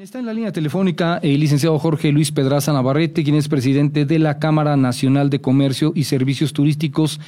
Está 0.00 0.18
en 0.18 0.24
la 0.24 0.32
línea 0.32 0.50
telefónica 0.50 1.20
el 1.22 1.40
licenciado 1.40 1.78
Jorge 1.78 2.10
Luis 2.10 2.32
Pedraza 2.32 2.72
Navarrete, 2.72 3.22
quien 3.22 3.36
es 3.36 3.48
presidente 3.48 4.06
de 4.06 4.18
la 4.18 4.38
Cámara 4.38 4.74
Nacional 4.78 5.28
de 5.28 5.42
Comercio 5.42 5.92
y 5.94 6.04
Servicios 6.04 6.54
Turísticos, 6.54 7.20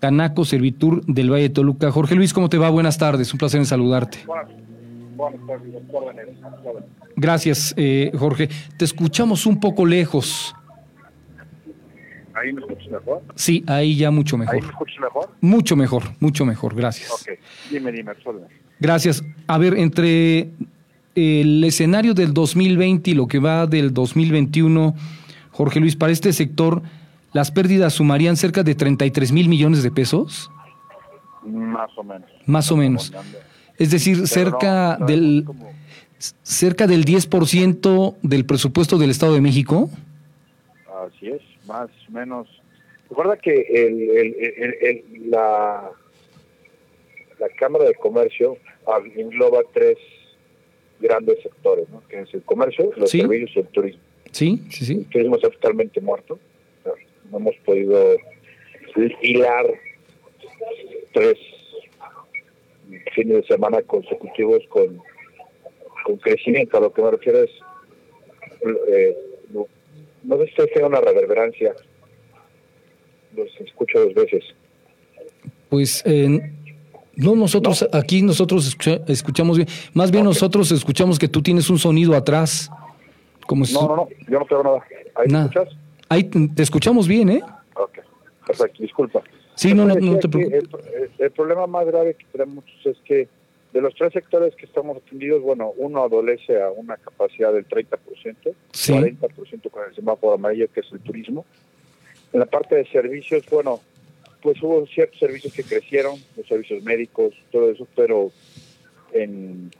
Canaco 0.00 0.44
Servitur 0.44 1.02
del 1.06 1.32
Valle 1.32 1.44
de 1.44 1.48
Toluca. 1.48 1.90
Jorge 1.90 2.16
Luis, 2.16 2.34
¿cómo 2.34 2.50
te 2.50 2.58
va? 2.58 2.68
Buenas 2.68 2.98
tardes, 2.98 3.32
un 3.32 3.38
placer 3.38 3.60
en 3.60 3.64
saludarte. 3.64 4.18
Buenas 4.26 4.50
tardes, 5.46 6.84
Gracias, 7.16 7.72
eh, 7.78 8.12
Jorge. 8.14 8.50
Te 8.76 8.84
escuchamos 8.84 9.46
un 9.46 9.58
poco 9.58 9.86
lejos. 9.86 10.54
¿Ahí 12.34 12.52
me 12.52 12.60
escuchas 12.60 12.90
mejor? 12.90 13.22
Sí, 13.34 13.64
ahí 13.66 13.96
ya 13.96 14.10
mucho 14.10 14.36
mejor. 14.36 14.56
¿Ahí 14.56 14.60
me 14.60 14.68
escuchas 14.68 15.00
mejor? 15.00 15.30
Mucho 15.40 15.74
mejor, 15.74 16.02
mucho 16.20 16.44
mejor, 16.44 16.74
gracias. 16.74 17.10
Ok, 17.12 17.30
dime, 17.70 17.90
dime. 17.90 18.12
Gracias. 18.78 19.24
A 19.46 19.56
ver, 19.56 19.72
entre 19.78 20.50
el 21.20 21.62
escenario 21.64 22.14
del 22.14 22.32
2020 22.32 23.10
y 23.10 23.14
lo 23.14 23.26
que 23.26 23.38
va 23.38 23.66
del 23.66 23.92
2021, 23.92 24.94
Jorge 25.50 25.80
Luis, 25.80 25.96
para 25.96 26.12
este 26.12 26.32
sector, 26.32 26.82
¿las 27.32 27.50
pérdidas 27.50 27.94
sumarían 27.94 28.36
cerca 28.36 28.62
de 28.62 28.74
33 28.74 29.32
mil 29.32 29.48
millones 29.48 29.82
de 29.82 29.90
pesos? 29.90 30.50
Más 31.44 31.90
o 31.96 32.02
menos. 32.02 32.30
Más 32.46 32.70
o 32.70 32.76
menos. 32.76 33.12
Es 33.76 33.90
decir, 33.90 34.26
cerca 34.26 34.96
del 34.96 35.46
cerca 36.42 36.86
del 36.86 37.04
10% 37.04 38.16
del 38.22 38.44
presupuesto 38.44 38.98
del 38.98 39.10
Estado 39.10 39.34
de 39.34 39.40
México. 39.40 39.88
Así 41.06 41.28
es, 41.28 41.40
más 41.66 41.88
o 42.08 42.12
menos. 42.12 42.48
Recuerda 43.08 43.36
que 43.38 43.66
el, 43.72 45.30
la, 45.30 45.90
la 47.38 47.48
Cámara 47.58 47.84
de 47.84 47.94
Comercio 47.94 48.58
engloba 49.16 49.60
tres 49.72 49.96
grandes 51.00 51.42
sectores, 51.42 51.88
¿no? 51.88 52.02
que 52.08 52.20
es 52.20 52.34
el 52.34 52.42
comercio, 52.42 52.90
los 52.96 53.10
servicios 53.10 53.50
y 53.54 53.60
el 53.60 53.66
turismo. 53.68 54.00
Sí, 54.30 54.62
sí, 54.70 54.84
sí. 54.84 54.92
El 54.94 55.06
turismo 55.06 55.36
está 55.36 55.50
totalmente 55.50 56.00
muerto. 56.00 56.38
No 57.30 57.38
hemos 57.38 57.56
podido 57.64 58.16
hilar 59.22 59.66
tres 61.12 61.36
fines 63.14 63.42
de 63.42 63.46
semana 63.46 63.82
consecutivos 63.82 64.62
con, 64.68 65.00
con 66.04 66.16
crecimiento. 66.18 66.76
A 66.76 66.80
lo 66.80 66.92
que 66.92 67.02
me 67.02 67.10
refiero 67.10 67.42
es, 67.42 67.50
eh, 68.88 69.16
no, 69.52 69.66
no 70.24 70.38
sé 70.38 70.46
si 70.46 70.74
sea 70.74 70.86
una 70.86 71.00
reverberancia. 71.00 71.74
Los 73.36 73.48
escucho 73.60 74.00
dos 74.00 74.14
veces. 74.14 74.44
Pues 75.68 76.02
eh, 76.04 76.50
no, 77.20 77.36
nosotros 77.36 77.88
aquí 77.92 78.22
nosotros 78.22 78.76
escuchamos 79.06 79.56
bien. 79.56 79.68
Más 79.94 80.10
bien 80.10 80.24
nosotros 80.24 80.72
escuchamos 80.72 81.18
que 81.18 81.28
tú 81.28 81.42
tienes 81.42 81.68
un 81.70 81.78
sonido 81.78 82.14
atrás. 82.14 82.70
Como 83.46 83.64
no, 83.72 83.88
no, 83.88 83.96
no, 83.96 84.08
yo 84.28 84.38
no 84.38 84.44
tengo 84.46 84.62
nada. 84.62 84.84
¿Ahí 85.14 85.28
te 85.28 85.36
escuchas? 85.36 85.68
Ahí 86.08 86.24
te, 86.24 86.62
escuchamos 86.62 87.06
bien, 87.06 87.30
¿eh? 87.30 87.42
Ok, 87.74 87.98
perfecto, 88.46 88.82
disculpa. 88.82 89.22
Sí, 89.54 89.74
no, 89.74 89.84
no, 89.84 89.94
te 90.18 90.28
preocupes. 90.28 90.64
El, 91.18 91.30
problema 91.32 91.66
más 91.66 91.86
grave 91.86 92.14
que 92.14 92.24
tenemos 92.32 92.64
es 92.84 92.96
que 93.04 93.28
de 93.72 93.80
los 93.80 93.94
tres 93.94 94.12
sectores 94.12 94.54
que 94.56 94.66
estamos 94.66 94.96
atendidos, 94.96 95.42
bueno, 95.42 95.72
uno 95.76 96.02
adolece 96.02 96.60
a 96.60 96.70
una 96.70 96.96
capacidad 96.96 97.52
del 97.52 97.68
30%, 97.68 98.54
sí. 98.72 98.92
40% 98.92 99.70
con 99.70 99.88
el 99.88 99.94
semáforo 99.94 100.34
amarillo, 100.34 100.66
que 100.72 100.80
es 100.80 100.86
el 100.92 101.00
turismo. 101.00 101.44
En 102.32 102.40
la 102.40 102.46
parte 102.46 102.76
de 102.76 102.86
servicios, 102.86 103.44
bueno, 103.50 103.80
pues 104.42 104.62
hubo 104.62 104.86
ciertos 104.86 105.18
servicios 105.18 105.52
que 105.52 105.62
crecieron, 105.62 106.16
los 106.36 106.46
servicios 106.46 106.82
médicos, 106.82 107.34
todo 107.50 107.70
eso, 107.70 107.86
pero 107.94 108.30
en, 109.12 109.70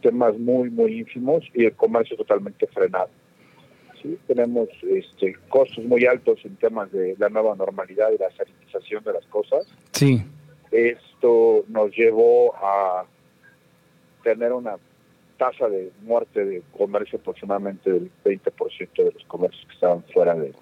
temas 0.00 0.38
muy, 0.38 0.70
muy 0.70 1.00
ínfimos 1.00 1.44
y 1.52 1.66
el 1.66 1.74
comercio 1.74 2.16
totalmente 2.16 2.66
frenado. 2.68 3.10
¿sí? 4.00 4.18
Tenemos 4.26 4.68
este, 4.88 5.36
costos 5.48 5.84
muy 5.84 6.06
altos 6.06 6.38
en 6.44 6.56
temas 6.56 6.90
de 6.92 7.14
la 7.18 7.28
nueva 7.28 7.54
normalidad 7.56 8.10
y 8.10 8.18
la 8.18 8.30
sanitización 8.30 9.04
de 9.04 9.12
las 9.12 9.26
cosas. 9.26 9.66
Sí. 9.92 10.22
Esto 10.70 11.64
nos 11.68 11.94
llevó 11.94 12.54
a 12.56 13.04
tener 14.22 14.52
una 14.52 14.76
tasa 15.36 15.68
de 15.68 15.92
muerte 16.02 16.44
de 16.44 16.62
comercio 16.76 17.18
aproximadamente 17.18 17.92
del 17.92 18.10
20% 18.24 18.90
de 18.96 19.12
los 19.12 19.24
comercios 19.24 19.66
que 19.66 19.74
estaban 19.74 20.02
fuera 20.04 20.34
de, 20.34 20.52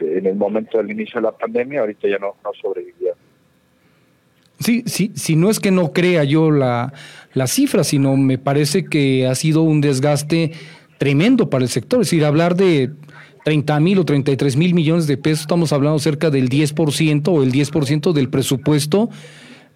en 0.00 0.26
el 0.26 0.36
momento 0.36 0.78
del 0.78 0.90
inicio 0.90 1.20
de 1.20 1.26
la 1.26 1.32
pandemia, 1.32 1.80
ahorita 1.80 2.08
ya 2.08 2.18
no, 2.18 2.34
no 2.44 2.50
sobrevivía. 2.60 3.12
Sí, 4.58 4.84
sí, 4.86 5.12
si 5.14 5.36
no 5.36 5.50
es 5.50 5.60
que 5.60 5.70
no 5.70 5.92
crea 5.92 6.24
yo 6.24 6.50
la, 6.50 6.92
la 7.34 7.46
cifra, 7.46 7.84
sino 7.84 8.16
me 8.16 8.38
parece 8.38 8.86
que 8.86 9.26
ha 9.26 9.34
sido 9.34 9.62
un 9.62 9.80
desgaste 9.80 10.52
tremendo 10.98 11.50
para 11.50 11.64
el 11.64 11.68
sector. 11.68 12.00
Es 12.00 12.06
decir, 12.08 12.24
hablar 12.24 12.56
de 12.56 12.90
30 13.44 13.78
mil 13.80 13.98
o 13.98 14.04
33 14.04 14.56
mil 14.56 14.74
millones 14.74 15.06
de 15.06 15.18
pesos, 15.18 15.40
estamos 15.42 15.72
hablando 15.72 15.98
cerca 15.98 16.30
del 16.30 16.48
10% 16.48 17.28
o 17.28 17.42
el 17.42 17.52
10% 17.52 18.12
del 18.12 18.30
presupuesto 18.30 19.10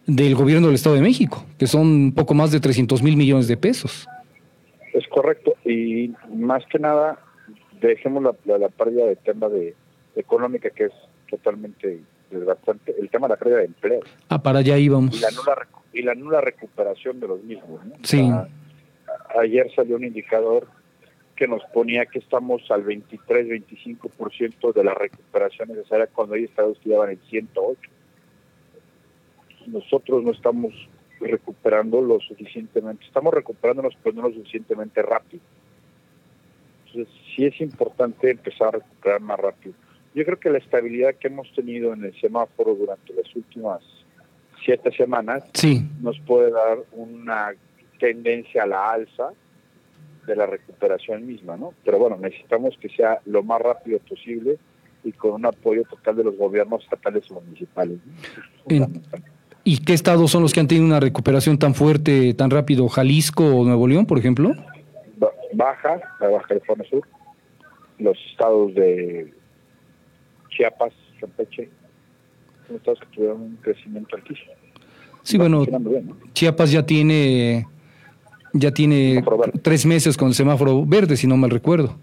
del 0.07 0.35
gobierno 0.35 0.67
del 0.69 0.77
Estado 0.77 0.97
de 0.97 1.03
México, 1.03 1.45
que 1.59 1.67
son 1.67 1.87
un 1.87 2.13
poco 2.13 2.35
más 2.35 2.51
de 2.51 2.61
300 2.61 3.03
mil 3.03 3.17
millones 3.17 3.49
de 3.49 3.57
pesos. 3.57 4.09
Es 4.93 5.07
correcto, 5.09 5.55
y 5.65 6.13
más 6.35 6.65
que 6.67 6.79
nada, 6.79 7.19
dejemos 7.81 8.25
la, 8.25 8.59
la 8.59 8.69
pérdida 8.71 9.07
de 9.07 9.17
tema 9.17 9.49
de, 9.49 9.75
económica 10.21 10.71
que 10.71 10.85
es 10.85 10.93
totalmente 11.29 12.01
desgastante, 12.31 12.95
el 12.99 13.11
tema 13.11 13.27
de 13.27 13.35
la 13.35 13.37
pérdida 13.39 13.59
de 13.59 13.65
empleo. 13.65 14.01
Ah, 14.29 14.43
para 14.43 14.61
allá 14.61 14.79
íbamos. 14.79 15.17
Y 15.17 15.21
la 15.21 15.31
nula, 15.31 15.69
y 15.93 16.03
la 16.03 16.15
nula 16.15 16.41
recuperación 16.41 17.21
de 17.21 17.29
los 17.29 17.43
mismos. 17.43 17.81
Sí. 18.03 18.31
ayer 19.39 19.71
salió 19.75 19.97
un 19.97 20.05
indicador 20.05 20.69
que 21.41 21.49
nos 21.49 21.63
ponía 21.73 22.05
que 22.07 22.19
estamos 22.19 22.63
al 22.71 22.85
23-25% 22.85 24.75
de 24.75 24.85
la 24.85 24.93
recuperación 24.93 25.69
necesaria 25.69 26.07
cuando 26.07 26.35
hay 26.35 26.45
estados 26.45 26.79
que 26.81 26.91
llevan 26.91 27.11
el 27.11 27.21
108. 27.31 27.81
Nosotros 29.69 30.23
no 30.23 30.33
estamos 30.33 30.75
recuperando 31.19 32.01
lo 32.01 32.21
suficientemente, 32.21 33.05
estamos 33.07 33.33
recuperándonos 33.33 33.97
pero 34.03 34.17
no 34.17 34.29
lo 34.29 34.35
suficientemente 34.35 35.01
rápido. 35.03 35.43
Entonces 36.87 37.15
sí 37.35 37.47
es 37.47 37.61
importante 37.61 38.31
empezar 38.31 38.69
a 38.69 38.71
recuperar 38.73 39.21
más 39.21 39.39
rápido. 39.39 39.75
Yo 40.15 40.25
creo 40.25 40.39
que 40.39 40.51
la 40.51 40.59
estabilidad 40.59 41.15
que 41.15 41.29
hemos 41.29 41.53
tenido 41.55 41.93
en 41.93 42.05
el 42.05 42.21
semáforo 42.21 42.75
durante 42.75 43.13
las 43.15 43.35
últimas 43.37 43.81
siete 44.65 44.91
semanas 44.93 45.45
nos 46.01 46.19
puede 46.21 46.51
dar 46.51 46.79
una 46.93 47.53
tendencia 47.99 48.65
a 48.65 48.67
la 48.67 48.93
alza 48.93 49.31
de 50.27 50.37
la 50.37 50.47
recuperación 50.47 51.27
misma, 51.27 51.57
¿no? 51.57 51.75
Pero 51.85 51.99
bueno, 51.99 52.17
necesitamos 52.17 52.77
que 52.81 52.89
sea 52.89 53.21
lo 53.25 53.43
más 53.43 53.61
rápido 53.61 53.99
posible 54.01 54.59
y 55.05 55.13
con 55.13 55.33
un 55.33 55.47
apoyo 55.47 55.85
total 55.85 56.17
de 56.17 56.25
los 56.25 56.37
gobiernos 56.37 56.83
estatales 56.85 57.25
y 57.31 57.33
municipales. 57.33 57.99
¿Y 59.65 59.79
qué 59.79 59.93
estados 59.93 60.31
son 60.31 60.43
los 60.43 60.53
que 60.53 60.61
han 60.61 60.69
tenido 60.69 60.87
una 60.87 61.01
recuperación 61.01 61.59
tan 61.59 61.75
fuerte, 61.75 62.35
tan 62.35 62.51
rápido? 62.51 62.89
¿Jalisco 62.89 63.45
o 63.45 63.65
Nuevo 63.65 63.87
León, 63.87 64.07
por 64.07 64.19
ejemplo? 64.19 64.53
Baja, 65.53 66.01
la 66.21 66.29
Baja 66.29 66.49
California 66.49 66.87
Sur, 66.89 67.07
los 67.99 68.17
estados 68.31 68.75
de 68.75 69.33
Chiapas, 70.51 70.93
Campeche, 71.21 71.69
son 72.67 72.77
estados 72.77 73.01
que 73.01 73.07
tuvieron 73.07 73.41
un 73.41 73.57
crecimiento 73.57 74.17
altísimo. 74.17 74.53
Sí, 75.23 75.39
bueno, 75.39 75.65
Chiapas 76.33 76.71
ya 76.73 76.85
tiene 76.85 77.67
ya 78.53 78.73
tiene 78.73 79.23
tres 79.63 79.87
meses 79.87 80.17
con 80.17 80.29
el 80.29 80.35
semáforo 80.35 80.85
verde, 80.85 81.17
si 81.17 81.27
no 81.27 81.37
mal 81.37 81.51
recuerdo. 81.51 81.97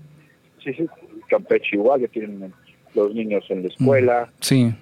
Sí, 0.63 0.73
sí, 0.73 0.87
Campeche 1.29 1.75
igual, 1.75 2.01
ya 2.01 2.07
tienen 2.07 2.53
los 2.93 3.13
niños 3.13 3.45
en 3.49 3.63
la 3.63 3.69
escuela. 3.69 4.25
Mm, 4.25 4.41
sí. 4.41 4.73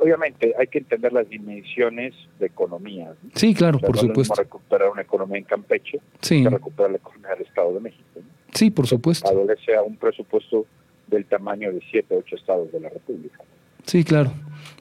Obviamente 0.00 0.54
hay 0.58 0.66
que 0.66 0.78
entender 0.78 1.12
las 1.12 1.28
dimensiones 1.28 2.14
de 2.38 2.46
economía. 2.46 3.14
Sí, 3.34 3.54
claro, 3.54 3.78
por 3.78 3.96
supuesto. 3.96 4.34
recuperar 4.34 4.90
una 4.90 5.02
economía 5.02 5.38
en 5.38 5.44
Campeche 5.44 6.00
sí. 6.20 6.42
que 6.42 6.50
recuperar 6.50 6.90
la 6.90 6.96
economía 6.98 7.30
del 7.30 7.46
Estado 7.46 7.72
de 7.72 7.80
México. 7.80 8.20
Sí, 8.52 8.70
por 8.70 8.86
supuesto. 8.86 9.28
Adolece 9.28 9.74
a 9.74 9.82
un 9.82 9.96
presupuesto 9.96 10.66
del 11.14 11.24
tamaño 11.26 11.72
de 11.72 11.80
siete, 11.90 12.16
ocho 12.16 12.36
estados 12.36 12.70
de 12.72 12.80
la 12.80 12.88
República. 12.88 13.38
Sí, 13.86 14.04
claro. 14.04 14.32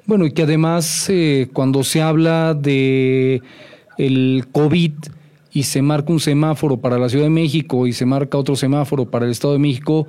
Bueno, 0.05 0.25
y 0.25 0.31
que 0.31 0.43
además 0.43 1.09
eh, 1.09 1.47
cuando 1.53 1.83
se 1.83 2.01
habla 2.01 2.53
de 2.53 3.41
el 3.97 4.45
COVID 4.51 4.93
y 5.51 5.63
se 5.63 5.81
marca 5.81 6.11
un 6.11 6.19
semáforo 6.19 6.77
para 6.77 6.97
la 6.97 7.09
Ciudad 7.09 7.25
de 7.25 7.29
México 7.29 7.87
y 7.87 7.93
se 7.93 8.05
marca 8.05 8.37
otro 8.37 8.55
semáforo 8.55 9.05
para 9.05 9.25
el 9.25 9.31
Estado 9.31 9.53
de 9.53 9.59
México, 9.59 10.07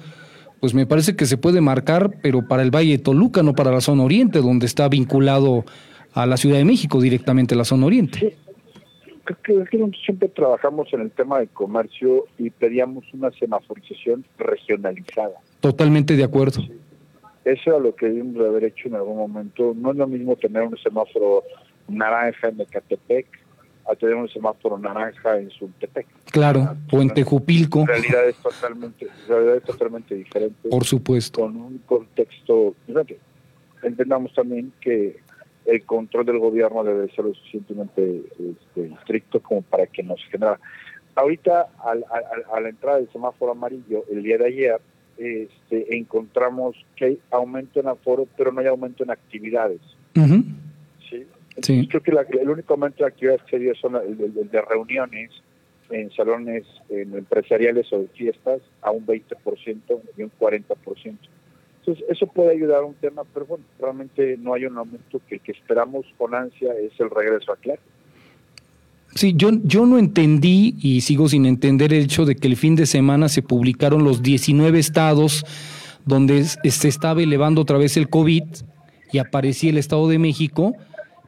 pues 0.61 0.75
me 0.75 0.87
parece 0.87 1.15
que 1.15 1.27
se 1.27 1.37
puede 1.37 1.61
marcar, 1.61 2.11
pero 2.23 2.49
para 2.49 2.63
el 2.63 2.75
Valle 2.75 2.93
de 2.93 2.99
Toluca, 2.99 3.43
no 3.43 3.53
para 3.53 3.71
la 3.71 3.81
zona 3.81 4.03
oriente, 4.03 4.41
donde 4.41 4.67
está 4.67 4.89
vinculado 4.89 5.65
a 6.15 6.27
la 6.27 6.37
Ciudad 6.37 6.57
de 6.57 6.65
México 6.65 7.01
directamente 7.01 7.55
la 7.55 7.65
zona 7.65 7.87
oriente. 7.87 8.19
Sí. 8.19 8.33
Creo 9.43 9.65
que 9.65 9.91
siempre 10.05 10.29
trabajamos 10.29 10.93
en 10.93 11.01
el 11.01 11.11
tema 11.11 11.39
de 11.39 11.47
comercio 11.47 12.27
y 12.39 12.51
pedíamos 12.51 13.05
una 13.15 13.31
semaforización 13.33 14.25
regionalizada. 14.39 15.41
Totalmente 15.65 16.15
de 16.15 16.23
acuerdo. 16.23 16.61
Eso 17.43 17.77
es 17.77 17.83
lo 17.83 17.97
que 17.97 18.05
debimos 18.05 18.35
de 18.35 18.47
haber 18.47 18.65
hecho 18.65 18.87
en 18.89 18.97
algún 18.97 19.17
momento. 19.17 19.73
No 19.75 19.93
es 19.93 19.97
lo 19.97 20.07
mismo 20.07 20.37
tener 20.37 20.63
un 20.63 20.77
semáforo 20.77 21.43
naranja 21.89 22.49
en 22.49 22.61
Ecatepec 22.61 23.27
a 23.91 23.95
tener 23.95 24.15
un 24.15 24.29
semáforo 24.29 24.77
naranja 24.77 25.39
en 25.39 25.49
Sultepec. 25.49 26.07
Claro, 26.31 26.77
o 26.93 27.01
en 27.01 27.09
Tejupilco. 27.15 27.87
Realidades 27.87 28.37
totalmente, 28.43 29.09
realidades 29.27 29.63
totalmente 29.63 30.15
diferentes. 30.15 30.71
Por 30.71 30.85
supuesto. 30.85 31.41
Con 31.41 31.57
un 31.57 31.79
contexto 31.87 32.75
diferente. 32.87 33.19
Entendamos 33.83 34.35
también 34.35 34.71
que 34.83 35.17
el 35.65 35.83
control 35.87 36.27
del 36.27 36.41
gobierno 36.41 36.85
debe 36.85 37.09
ser 37.15 37.25
lo 37.25 37.33
suficientemente 37.33 38.23
este, 38.39 38.93
estricto 39.01 39.41
como 39.41 39.63
para 39.63 39.87
que 39.87 40.03
nos 40.03 40.23
genera. 40.31 40.61
Ahorita, 41.15 41.69
al, 41.83 42.05
a 42.53 42.61
la 42.61 42.69
entrada 42.69 42.99
del 42.99 43.11
semáforo 43.11 43.53
amarillo, 43.53 44.05
el 44.11 44.23
día 44.23 44.37
de 44.37 44.47
ayer, 44.47 44.81
este, 45.19 45.97
encontramos 45.97 46.77
que 46.97 47.05
hay 47.05 47.19
aumento 47.31 47.81
en 47.81 47.89
aforo, 47.89 48.27
pero 48.37 48.53
no 48.53 48.61
hay 48.61 48.67
aumento 48.67 49.05
en 49.05 49.11
actividades. 49.11 49.81
¿sí? 51.09 51.89
creo 51.89 52.03
que 52.03 52.11
el 52.41 52.51
único 52.51 52.75
aumento 52.75 53.05
de 53.05 53.09
actividades 53.09 53.43
que 53.43 53.59
dio 53.59 53.75
son 53.75 53.97
el, 53.97 54.51
de 54.51 54.63
reuniones 54.63 55.31
en 55.91 56.11
salones 56.13 56.65
empresariales 56.89 57.93
o 57.93 58.01
de 58.01 58.09
fiestas 58.09 58.61
a 58.83 58.91
un 58.91 59.07
20% 59.07 60.01
y 60.17 60.23
un 60.23 60.31
40%. 60.39 61.19
Entonces, 61.87 62.05
eso 62.09 62.27
puede 62.27 62.53
ayudar 62.53 62.79
a 62.79 62.87
un 62.87 62.95
tema, 62.95 63.25
pero 63.35 63.45
bueno, 63.45 63.65
realmente 63.79 64.39
no 64.39 64.55
hay 64.55 64.65
un 64.65 64.79
aumento 64.79 65.21
que 65.29 65.35
el 65.35 65.41
que 65.43 65.53
esperamos 65.53 66.07
con 66.17 66.35
ansia 66.35 66.73
es 66.75 66.99
el 66.99 67.11
regreso 67.11 67.53
a 67.53 67.57
clase. 67.57 67.83
Sí, 69.15 69.35
yo, 69.37 69.51
yo 69.63 69.87
no 69.87 69.99
entendí 69.99 70.75
y 70.81 71.03
sigo 71.03 71.29
sin 71.29 71.47
entender 71.47 71.93
el 71.93 72.05
hecho 72.05 72.25
de 72.25 72.35
que 72.35 72.49
el 72.49 72.57
fin 72.57 72.75
de 72.75 72.87
semana 72.87 73.29
se 73.29 73.43
publicaron 73.43 74.03
los 74.03 74.23
19 74.23 74.79
estados 74.79 75.45
donde 76.05 76.45
se 76.45 76.89
estaba 76.89 77.23
elevando 77.23 77.63
otra 77.63 77.79
vez 77.79 77.97
el 77.97 78.09
COVID 78.09 78.43
y 79.13 79.19
aparecía 79.19 79.71
el 79.71 79.79
Estado 79.79 80.09
de 80.09 80.19
México, 80.19 80.75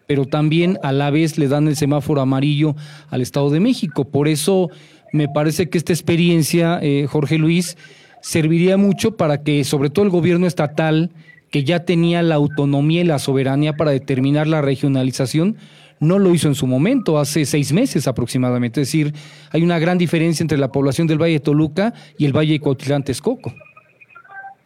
pero 0.09 0.25
también 0.25 0.79
a 0.83 0.91
la 0.93 1.11
vez 1.11 1.39
le 1.39 1.47
dan 1.47 1.69
el 1.69 1.77
semáforo 1.77 2.21
amarillo 2.21 2.75
al 3.09 3.23
Estado 3.23 3.51
de 3.51 3.61
México. 3.61 4.05
Por 4.05 4.27
eso 4.27 4.71
me 5.13 5.29
parece 5.29 5.69
que 5.69 5.79
esta 5.79 5.93
experiencia, 5.93 6.81
eh, 6.83 7.07
Jorge 7.09 7.39
Luis, 7.39 7.77
serviría 8.21 8.77
mucho 8.77 9.17
para 9.17 9.43
que 9.43 9.63
sobre 9.63 9.91
todo 9.91 10.05
el 10.05 10.11
gobierno 10.11 10.49
estatal, 10.49 11.11
que 11.51 11.63
ya 11.63 11.85
tenía 11.85 12.23
la 12.23 12.35
autonomía 12.35 13.03
y 13.03 13.05
la 13.05 13.21
soberanía 13.21 13.77
para 13.77 13.93
determinar 13.93 14.49
la 14.49 14.61
regionalización, 14.61 15.57
no 16.01 16.19
lo 16.19 16.35
hizo 16.35 16.49
en 16.49 16.55
su 16.55 16.67
momento, 16.67 17.19
hace 17.19 17.45
seis 17.45 17.73
meses 17.73 18.07
aproximadamente. 18.07 18.81
Es 18.81 18.89
decir, 18.89 19.13
hay 19.51 19.63
una 19.63 19.79
gran 19.79 19.99
diferencia 19.99 20.45
entre 20.45 20.59
la 20.59 20.71
población 20.73 21.07
del 21.07 21.21
Valle 21.21 21.35
de 21.35 21.41
Toluca 21.41 21.95
y 22.19 22.27
el 22.27 22.37
Valle 22.37 22.55
de 22.55 22.61
Cuauhtlán-Texcoco. 22.61 23.55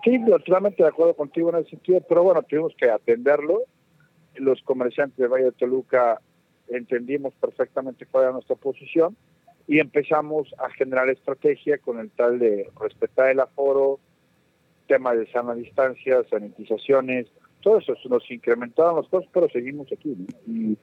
Sí, 0.04 0.18
totalmente 0.24 0.82
de 0.82 0.88
acuerdo 0.88 1.14
contigo 1.14 1.50
en 1.50 1.56
ese 1.56 1.70
sentido, 1.70 2.00
pero 2.08 2.22
bueno, 2.22 2.42
tuvimos 2.42 2.74
que 2.76 2.90
atenderlo. 2.90 3.62
Los 4.36 4.62
comerciantes 4.62 5.18
del 5.18 5.28
Valle 5.28 5.44
de 5.46 5.52
Toluca 5.52 6.20
entendimos 6.68 7.34
perfectamente 7.34 8.06
cuál 8.06 8.24
era 8.24 8.32
nuestra 8.32 8.56
posición 8.56 9.16
y 9.66 9.78
empezamos 9.78 10.54
a 10.58 10.70
generar 10.70 11.08
estrategia 11.10 11.78
con 11.78 11.98
el 11.98 12.10
tal 12.10 12.38
de 12.38 12.68
respetar 12.80 13.30
el 13.30 13.40
aforo, 13.40 14.00
tema 14.88 15.14
de 15.14 15.30
sana 15.30 15.54
distancia, 15.54 16.22
sanitizaciones, 16.28 17.26
todo 17.60 17.78
eso 17.78 17.94
nos 18.08 18.30
incrementaron 18.30 18.96
los 18.96 19.08
costos, 19.08 19.30
pero 19.32 19.48
seguimos 19.48 19.86
aquí 19.92 20.16
y, 20.46 20.76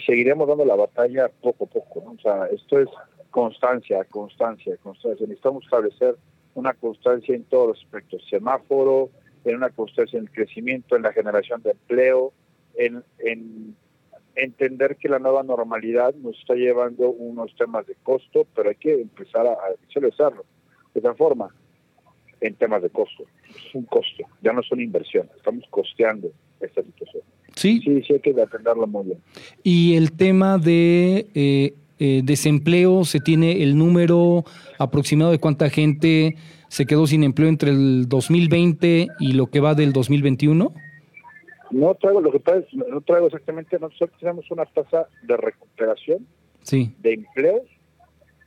seguiremos 0.00 0.48
dando 0.48 0.64
la 0.64 0.74
batalla 0.74 1.30
poco 1.40 1.64
a 1.64 1.68
poco. 1.68 2.00
O 2.00 2.20
sea, 2.20 2.46
esto 2.46 2.80
es 2.80 2.88
constancia, 3.30 4.04
constancia, 4.04 4.76
constancia. 4.78 5.26
Necesitamos 5.26 5.64
establecer 5.64 6.16
una 6.54 6.74
constancia 6.74 7.34
en 7.34 7.44
todos 7.44 7.68
los 7.68 7.84
aspectos, 7.84 8.24
semáforo, 8.28 9.10
en 9.44 9.56
una 9.56 9.70
constancia 9.70 10.18
en 10.18 10.24
el 10.24 10.30
crecimiento, 10.30 10.96
en 10.96 11.02
la 11.02 11.12
generación 11.12 11.62
de 11.62 11.72
empleo, 11.72 12.32
en, 12.76 13.04
en 13.18 13.76
entender 14.36 14.96
que 14.96 15.08
la 15.08 15.18
nueva 15.18 15.42
normalidad 15.42 16.14
nos 16.14 16.38
está 16.38 16.54
llevando 16.54 17.10
unos 17.10 17.54
temas 17.56 17.86
de 17.86 17.94
costo, 18.02 18.46
pero 18.54 18.70
hay 18.70 18.76
que 18.76 19.00
empezar 19.00 19.46
a, 19.46 19.56
visualizarlo. 19.86 20.44
De 20.92 21.00
esta 21.00 21.14
forma, 21.14 21.54
en 22.46 22.54
temas 22.54 22.82
de 22.82 22.90
costo. 22.90 23.24
Es 23.48 23.74
un 23.74 23.84
costo, 23.84 24.24
ya 24.42 24.52
no 24.52 24.60
es 24.60 24.70
una 24.70 24.82
inversión, 24.82 25.28
estamos 25.36 25.64
costeando 25.70 26.28
esta 26.60 26.82
situación. 26.82 27.22
Sí. 27.56 27.80
Sí, 27.82 28.02
sí 28.02 28.12
hay 28.12 28.20
que 28.20 28.40
atenderlo 28.40 28.86
muy 28.86 29.04
bien. 29.06 29.18
Y 29.62 29.96
el 29.96 30.12
tema 30.12 30.58
de 30.58 31.26
eh, 31.34 31.74
eh, 31.98 32.20
desempleo, 32.24 33.04
¿se 33.04 33.20
tiene 33.20 33.62
el 33.62 33.78
número 33.78 34.44
aproximado 34.78 35.30
de 35.30 35.38
cuánta 35.38 35.70
gente 35.70 36.36
se 36.68 36.86
quedó 36.86 37.06
sin 37.06 37.24
empleo 37.24 37.48
entre 37.48 37.70
el 37.70 38.08
2020 38.08 39.08
y 39.20 39.32
lo 39.32 39.46
que 39.46 39.60
va 39.60 39.74
del 39.74 39.92
2021? 39.92 40.72
No 41.70 41.94
traigo, 41.94 42.20
lo 42.20 42.30
que 42.30 42.40
pasa 42.40 42.58
es, 42.58 42.74
no 42.74 43.00
traigo 43.00 43.26
exactamente, 43.26 43.78
nosotros 43.78 44.12
tenemos 44.20 44.50
una 44.50 44.66
tasa 44.66 45.08
de 45.22 45.36
recuperación 45.36 46.26
de 46.70 47.12
empleos 47.12 47.62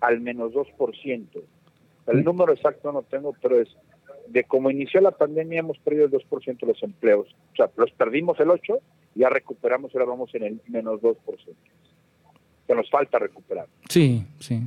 al 0.01 0.21
menos 0.21 0.53
2%. 0.53 1.27
El 2.07 2.23
número 2.23 2.53
exacto 2.53 2.91
no 2.91 3.01
tengo, 3.03 3.33
pero 3.41 3.59
es 3.59 3.67
de 4.29 4.43
cómo 4.43 4.69
inició 4.69 5.01
la 5.01 5.11
pandemia 5.11 5.59
hemos 5.59 5.77
perdido 5.79 6.05
el 6.05 6.11
2% 6.11 6.59
de 6.59 6.67
los 6.67 6.81
empleos. 6.83 7.27
O 7.53 7.55
sea, 7.55 7.69
los 7.77 7.91
perdimos 7.91 8.39
el 8.39 8.49
8, 8.49 8.79
ya 9.15 9.29
recuperamos, 9.29 9.93
ahora 9.93 10.05
vamos 10.05 10.33
en 10.35 10.43
el 10.43 10.61
menos 10.67 11.01
2%. 11.01 11.15
Que 12.67 12.75
nos 12.75 12.89
falta 12.89 13.19
recuperar. 13.19 13.67
Sí, 13.89 14.25
sí. 14.39 14.61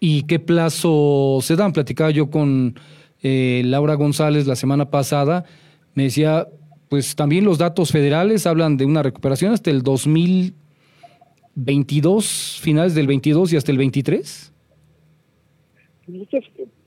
¿Y 0.00 0.24
qué 0.24 0.38
plazo 0.38 1.38
se 1.40 1.56
dan? 1.56 1.72
Platicaba 1.72 2.10
yo 2.10 2.30
con 2.30 2.74
eh, 3.22 3.62
Laura 3.64 3.94
González 3.94 4.46
la 4.46 4.56
semana 4.56 4.90
pasada. 4.90 5.46
Me 5.94 6.02
decía, 6.04 6.46
pues 6.90 7.16
también 7.16 7.44
los 7.44 7.56
datos 7.58 7.90
federales 7.90 8.46
hablan 8.46 8.76
de 8.76 8.84
una 8.84 9.02
recuperación 9.02 9.52
hasta 9.52 9.70
el 9.70 9.82
2022, 9.82 12.60
finales 12.62 12.94
del 12.94 13.06
22 13.06 13.54
y 13.54 13.56
hasta 13.56 13.72
el 13.72 13.78
23. 13.78 14.52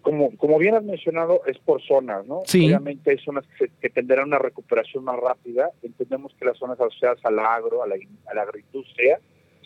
Como, 0.08 0.38
como 0.38 0.58
bien 0.58 0.74
has 0.74 0.86
mencionado, 0.86 1.42
es 1.48 1.58
por 1.58 1.82
zonas, 1.82 2.26
¿no? 2.26 2.38
Obviamente 2.38 3.12
hay 3.12 3.18
zonas 3.18 3.44
que, 3.82 3.90
tendrán 3.90 4.30
una 4.30 4.40
recuperación 4.40 5.04
más 5.04 5.20
rápida. 5.20 5.70
Entendemos 5.84 6.34
que 6.40 6.46
las 6.46 6.58
zonas 6.58 6.80
asociadas 6.80 7.20
al 7.26 7.38
agro, 7.40 7.84
a 7.84 7.88
la, 7.88 7.98
a 8.28 8.34
la 8.34 8.44
agroindustria, 8.44 9.20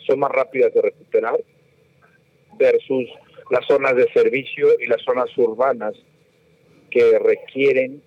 son 0.04 0.18
más 0.18 0.32
rápidas 0.32 0.74
de 0.74 0.82
recuperar 0.82 1.38
versus 2.58 3.08
las 3.52 3.64
zonas 3.66 3.94
de 3.94 4.12
servicio 4.12 4.66
y 4.80 4.88
las 4.88 5.00
zonas 5.02 5.30
urbanas 5.38 5.94
que 6.90 7.20
requieren 7.20 8.02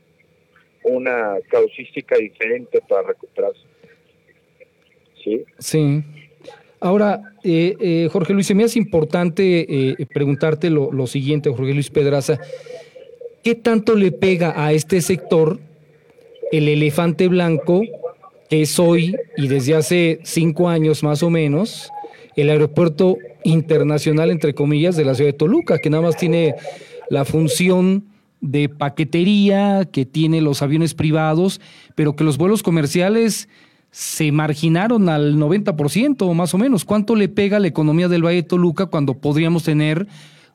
una 0.84 1.38
causística 1.50 2.18
diferente 2.18 2.82
para 2.86 3.08
recuperarse. 3.08 3.64
¿Sí? 5.24 5.46
Sí. 5.58 6.04
Ahora, 6.86 7.34
eh, 7.44 7.76
eh, 7.80 8.10
Jorge 8.12 8.32
Luis, 8.34 8.46
se 8.46 8.54
me 8.54 8.64
hace 8.64 8.78
importante 8.78 9.66
eh, 9.68 10.06
preguntarte 10.14 10.70
lo, 10.70 10.92
lo, 10.92 11.08
siguiente, 11.08 11.50
Jorge 11.50 11.74
Luis 11.74 11.90
Pedraza. 11.90 12.40
¿Qué 13.44 13.56
tanto 13.56 13.96
le 13.96 14.12
pega 14.12 14.54
a 14.56 14.72
este 14.72 15.02
sector 15.02 15.60
el 16.52 16.68
elefante 16.68 17.28
blanco 17.28 17.82
que 18.52 18.62
es 18.62 18.78
hoy 18.78 19.16
y 19.36 19.48
desde 19.48 19.74
hace 19.74 20.20
cinco 20.22 20.70
años 20.70 21.02
más 21.02 21.24
o 21.24 21.32
menos 21.32 21.90
el 22.36 22.52
aeropuerto 22.52 23.18
internacional, 23.44 24.30
entre 24.30 24.54
comillas, 24.54 24.96
de 24.96 25.06
la 25.06 25.16
ciudad 25.16 25.32
de 25.32 25.38
Toluca, 25.40 25.80
que 25.80 25.90
nada 25.90 26.04
más 26.04 26.18
tiene 26.18 26.54
la 27.10 27.26
función 27.26 28.06
de 28.42 28.70
paquetería, 28.70 29.90
que 29.92 30.06
tiene 30.06 30.40
los 30.40 30.62
aviones 30.62 30.94
privados, 30.94 31.62
pero 31.96 32.16
que 32.16 32.24
los 32.24 32.38
vuelos 32.38 32.62
comerciales 32.62 33.50
se 33.96 34.34
marginaron 34.34 35.08
al 35.08 35.38
90% 35.38 36.18
o 36.24 36.34
más 36.34 36.54
o 36.54 36.58
menos. 36.58 36.84
¿Cuánto 36.84 37.16
le 37.16 37.30
pega 37.30 37.56
a 37.56 37.60
la 37.62 37.68
economía 37.68 38.10
del 38.10 38.26
Valle 38.26 38.42
de 38.42 38.44
Toluca 38.44 38.88
cuando 38.88 39.14
podríamos 39.14 39.64
tener 39.64 40.06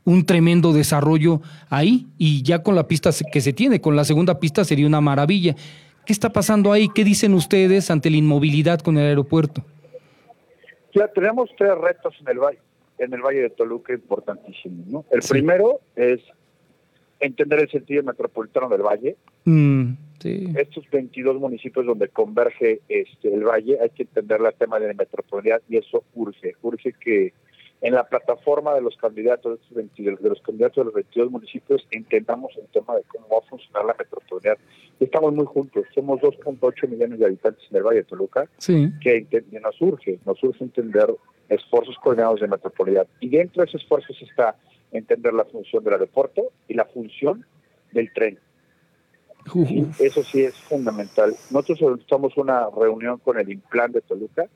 un 0.05 0.27
tremendo 0.27 0.75
desarrollo 0.75 1.41
ahí? 1.71 2.07
Y 2.19 2.43
ya 2.43 2.63
con 2.63 2.75
la 2.75 2.87
pista 2.87 3.09
que 3.33 3.41
se 3.41 3.55
tiene, 3.55 3.81
con 3.81 3.97
la 3.97 4.05
segunda 4.05 4.39
pista 4.39 4.63
sería 4.63 4.87
una 4.87 5.01
maravilla. 5.01 5.57
¿Qué 6.05 6.13
está 6.13 6.29
pasando 6.35 6.71
ahí? 6.71 6.91
¿Qué 6.95 7.03
dicen 7.03 7.33
ustedes 7.33 7.91
ante 7.91 8.11
la 8.11 8.19
inmovilidad 8.19 8.81
con 8.81 8.99
el 8.99 9.07
aeropuerto? 9.07 9.65
Ya 10.95 11.09
tenemos 11.09 11.49
tres 11.57 11.73
retos 11.79 12.15
en 12.21 12.29
el 12.29 12.41
valle, 12.41 12.59
en 12.99 13.15
el 13.15 13.23
valle 13.23 13.41
de 13.41 13.49
Toluca 13.49 13.95
importantísimos. 13.95 14.87
¿no? 14.87 15.05
El 15.11 15.23
primero 15.27 15.81
es 15.97 16.21
entender 17.21 17.61
el 17.61 17.71
sentido 17.71 18.03
metropolitano 18.03 18.69
del 18.69 18.83
valle. 18.83 19.17
Mm, 19.45 19.93
Estos 20.57 20.89
22 20.91 21.37
municipios 21.37 21.87
donde 21.87 22.09
converge 22.09 22.81
este 22.89 23.33
el 23.33 23.45
valle, 23.45 23.79
hay 23.81 23.91
que 23.91 24.03
entender 24.03 24.41
el 24.41 24.55
tema 24.55 24.79
de 24.79 24.89
la 24.89 24.95
metropolitana 24.95 25.63
y 25.69 25.77
eso 25.77 26.05
urge, 26.15 26.55
urge 26.63 26.93
que 27.01 27.33
en 27.83 27.95
la 27.95 28.05
plataforma 28.05 28.75
de 28.75 28.83
los 28.83 28.97
candidatos 28.97 29.59
de 29.71 30.29
los 30.29 30.43
candidatos 30.43 30.77
de 30.77 30.85
los 30.85 30.95
22 30.95 31.31
municipios 31.31 31.87
entendamos 31.91 32.53
el 32.59 32.67
tema 32.69 32.97
de 32.97 33.03
cómo 33.05 33.27
va 33.29 33.39
a 33.39 33.49
funcionar 33.49 33.87
la 33.87 33.97
metropolitana. 33.99 34.57
Estamos 34.99 35.33
muy 35.33 35.47
juntos, 35.47 35.85
somos 35.95 36.21
2.8 36.21 36.89
millones 36.89 37.19
de 37.19 37.25
habitantes 37.25 37.65
en 37.71 37.77
el 37.79 37.83
Valle 37.83 37.99
de 37.99 38.05
Toluca, 38.05 38.47
que, 39.01 39.27
nos 39.63 39.81
urge, 39.81 40.19
nos 40.27 40.43
urge 40.43 40.65
entender 40.65 41.09
esfuerzos 41.49 41.97
coordinados 42.03 42.41
de 42.41 42.49
metropolitana. 42.49 43.09
Y 43.21 43.31
dentro 43.31 43.63
de 43.63 43.69
esos 43.71 43.81
esfuerzos 43.81 44.21
está 44.21 44.57
entender 44.93 45.33
la 45.33 45.45
función 45.45 45.85
del 45.85 45.95
aeropuerto 45.95 46.53
y 46.69 46.75
la 46.75 46.85
función 46.85 47.47
del 47.93 48.13
tren. 48.13 48.39
eso 49.99 50.23
sí 50.23 50.43
es 50.43 50.55
fundamental. 50.55 51.35
Nosotros 51.51 51.79
solicitamos 51.79 52.37
una 52.37 52.69
reunión 52.71 53.19
con 53.19 53.39
el 53.39 53.51
Implan 53.51 53.93
de 53.93 54.01
Toluca 54.03 54.49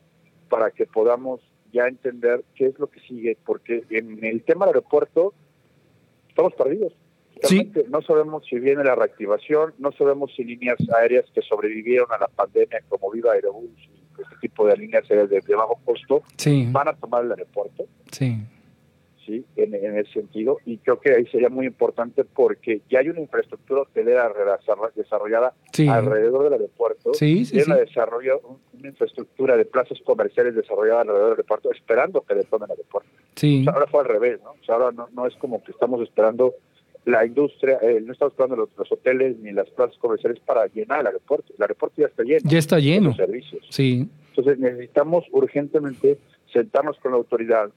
para 0.49 0.71
que 0.71 0.87
podamos 0.87 1.41
ya 1.73 1.87
entender 1.87 2.45
qué 2.55 2.67
es 2.67 2.79
lo 2.79 2.88
que 2.88 3.00
sigue, 3.00 3.37
porque 3.45 3.85
en 3.91 4.25
el 4.25 4.43
tema 4.45 4.67
del 4.67 4.76
aeropuerto 4.76 5.35
estamos 6.29 6.55
perdidos. 6.55 6.93
No 7.88 8.00
sabemos 8.03 8.45
si 8.49 8.59
viene 8.59 8.85
la 8.85 8.95
reactivación, 8.95 9.75
no 9.79 9.91
sabemos 9.93 10.33
si 10.37 10.45
líneas 10.45 10.79
aéreas 10.97 11.25
que 11.35 11.43
sobrevivieron 11.43 12.07
a 12.12 12.19
la 12.19 12.29
pandemia, 12.29 12.81
como 12.88 13.11
Viva 13.11 13.33
Aerobús 13.33 13.71
y 13.76 14.23
este 14.23 14.37
tipo 14.41 14.67
de 14.67 14.76
líneas 14.76 15.05
aéreas 15.11 15.29
de, 15.29 15.55
bajo 15.55 15.81
costo, 15.85 16.23
van 16.71 16.88
a 16.88 16.95
tomar 16.95 17.25
el 17.25 17.33
aeropuerto. 17.33 17.87
Sí. 18.12 18.37
¿Sí? 19.25 19.45
En, 19.57 19.75
ese 19.75 20.12
sentido. 20.12 20.59
Y 20.64 20.78
creo 20.78 21.00
que 21.00 21.12
ahí 21.12 21.26
sería 21.26 21.49
muy 21.49 21.66
importante 21.66 22.25
porque 22.25 22.83
ya 22.90 23.00
hay 23.00 23.09
una 23.09 23.21
infraestructura 23.21 23.83
hotelera 23.83 24.33
desarrollada 24.95 25.54
alrededor 25.88 26.45
del 26.45 26.52
aeropuerto. 26.54 27.14
Sí, 27.14 27.45
sí, 27.45 27.61
una, 27.66 27.76
una 28.73 28.88
infraestructura 28.88 29.57
de 29.57 29.64
plazas 29.64 29.99
comerciales 30.04 30.54
desarrollada 30.54 31.02
alrededor 31.02 31.25
del 31.25 31.33
aeropuerto, 31.33 31.71
esperando 31.73 32.23
que 32.23 32.35
detonen 32.35 32.66
el 32.66 32.73
aeropuerto. 32.73 33.11
Sí. 33.37 33.64
ahora 33.66 33.87
fue 33.87 34.00
al 34.00 34.07
revés, 34.07 34.40
¿no? 34.43 34.54
ahora 34.73 34.93
no, 34.93 35.09
no 35.12 35.26
es 35.26 35.35
como 35.37 35.62
que 35.62 35.73
estamos 35.73 36.00
esperando 36.02 36.54
la 37.04 37.25
industria, 37.26 37.78
eh, 37.83 38.00
no 38.02 38.12
estamos 38.12 38.33
esperando 38.33 38.57
los, 38.57 38.93
hoteles 38.93 39.38
ni 39.38 39.52
las 39.52 39.69
plazas 39.71 39.97
comerciales 39.99 40.40
para 40.40 40.66
llenar 40.66 41.00
el 41.00 41.09
aeropuerto. 41.09 41.52
El 41.57 41.62
aeropuerto 41.62 42.00
ya 42.00 42.07
está 42.07 42.23
lleno. 42.23 42.40
Ya 42.45 42.59
está 42.59 42.78
lleno. 42.78 43.14
Servicios. 43.14 43.66
Sí. 43.71 44.09
Entonces 44.31 44.59
necesitamos 44.59 45.25
urgentemente 45.31 46.19
sentarnos 46.52 46.99
con 46.99 47.12
la 47.12 47.19
autoridad, 47.19 47.71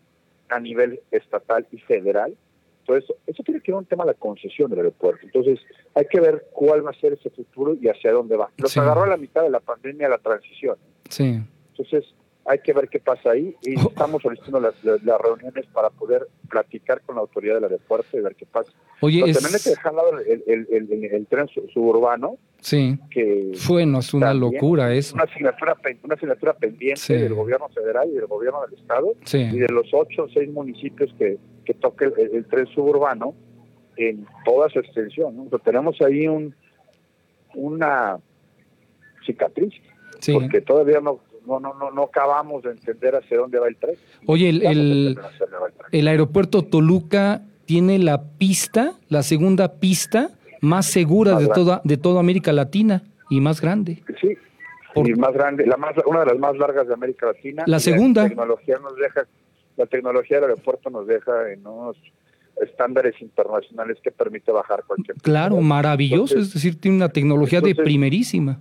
a 0.50 0.60
nivel 0.60 1.02
estatal 1.12 1.68
y 1.72 1.78
federal. 1.80 2.36
Entonces, 2.82 3.14
eso 3.26 3.44
tiene 3.44 3.60
que 3.60 3.72
ver 3.72 3.80
un 3.80 3.86
tema 3.86 4.06
de 4.06 4.12
la 4.12 4.18
concesión 4.18 4.70
del 4.70 4.80
aeropuerto. 4.80 5.26
Entonces, 5.26 5.60
hay 5.94 6.06
que 6.06 6.22
ver 6.22 6.48
cuál 6.54 6.86
va 6.86 6.92
a 6.92 6.94
ser 6.94 7.14
ese 7.14 7.30
futuro 7.30 7.76
y 7.82 7.90
hacia 7.90 8.14
dónde 8.14 8.38
va. 8.38 8.50
Nos 8.58 8.78
agarró 8.78 9.04
a 9.04 9.08
la 9.08 9.18
mitad 9.18 9.44
de 9.44 9.50
la 9.50 9.60
pandemia 9.60 10.08
la 10.08 10.20
transición. 10.20 10.78
Sí. 11.10 11.42
Entonces, 11.72 12.06
hay 12.48 12.60
que 12.60 12.72
ver 12.72 12.88
qué 12.88 13.00
pasa 13.00 13.32
ahí 13.32 13.56
y 13.62 13.74
estamos 13.80 14.22
solicitando 14.22 14.60
las, 14.60 14.74
las, 14.84 15.22
reuniones 15.22 15.66
para 15.68 15.90
poder 15.90 16.28
platicar 16.50 17.02
con 17.02 17.16
la 17.16 17.22
autoridad 17.22 17.56
del 17.56 17.66
aeropuerto 17.66 18.18
y 18.18 18.22
ver 18.22 18.36
qué 18.36 18.46
pasa. 18.46 18.72
Oye, 19.02 19.20
también 19.34 19.56
hay 19.56 19.62
que 19.62 19.70
dejar 19.70 19.94
lado 19.94 20.18
el, 20.20 20.44
el, 20.48 21.10
el, 21.12 21.28
tren 21.28 21.48
suburbano. 21.74 22.38
Sí. 22.62 22.98
Que 23.12 23.52
bueno, 23.68 24.00
es 24.00 24.14
una 24.14 24.34
locura 24.34 24.94
eso. 24.94 25.14
Una 25.16 25.26
asignatura, 25.26 25.76
una 26.04 26.16
asignatura 26.16 26.54
pendiente 26.54 27.18
del 27.18 27.34
gobierno 27.34 27.68
federal 27.70 28.10
y 28.10 28.16
del 28.16 28.26
gobierno 28.26 28.62
del 28.66 28.80
estado 28.80 29.14
y 29.34 29.60
de 29.60 29.68
los 29.68 29.94
ocho 29.94 30.24
o 30.24 30.30
seis 30.30 30.50
municipios 30.50 31.14
que, 31.20 31.38
que 31.66 31.74
toque 31.74 32.06
el, 32.06 32.46
tren 32.46 32.66
suburbano 32.68 33.36
en 33.98 34.26
toda 34.46 34.70
su 34.70 34.80
extensión. 34.80 35.36
¿no? 35.36 35.60
tenemos 35.60 36.02
ahí 36.02 36.28
un 36.28 36.56
una 37.54 38.20
cicatriz 39.26 39.74
porque 40.34 40.62
todavía 40.62 41.00
no 41.00 41.20
no, 41.48 41.60
no, 41.60 41.74
no, 41.74 41.92
no 41.92 42.04
acabamos 42.04 42.64
de 42.64 42.72
entender 42.72 43.16
hacia 43.16 43.38
dónde 43.38 43.58
va 43.58 43.68
el 43.68 43.78
tren. 43.78 43.96
Oye, 44.26 44.50
el, 44.50 45.18
el, 45.92 46.08
aeropuerto 46.08 46.64
Toluca 46.64 47.42
tiene 47.66 47.98
la 48.00 48.24
pista, 48.38 48.96
la 49.08 49.24
segunda 49.24 49.80
pista 49.80 50.32
más 50.62 50.86
segura 50.88 51.38
de 51.40 51.48
toda, 51.48 51.82
de 51.84 51.98
toda 51.98 52.20
América 52.20 52.52
Latina 52.52 53.04
y 53.30 53.40
más 53.40 53.62
grande. 53.62 54.04
Sí, 54.20 54.38
y 54.96 55.14
más 55.14 55.34
grande, 55.34 55.66
la 55.66 55.78
más, 55.78 55.94
una 56.06 56.22
de 56.22 56.26
las 56.28 56.40
más 56.40 56.58
largas 56.58 56.88
de 56.88 56.94
América 56.94 57.28
Latina. 57.28 57.64
La 57.66 57.80
segunda. 57.80 58.24
La 58.24 58.30
tecnología 58.30 58.78
nos 58.80 58.96
deja, 58.96 59.28
la 59.78 59.86
tecnología 59.86 60.38
del 60.42 60.50
aeropuerto 60.52 60.90
nos 60.90 61.08
deja 61.08 61.52
en 61.52 61.66
unos 61.66 61.96
estándares 62.62 63.22
internacionales 63.22 63.98
que 64.04 64.12
permite 64.12 64.52
bajar 64.52 64.84
cualquier. 64.86 65.16
Claro, 65.18 65.62
maravilloso, 65.62 66.38
es 66.38 66.54
decir, 66.54 66.82
tiene 66.82 66.98
una 66.98 67.10
tecnología 67.10 67.62
de 67.62 67.76
primerísima 67.76 68.60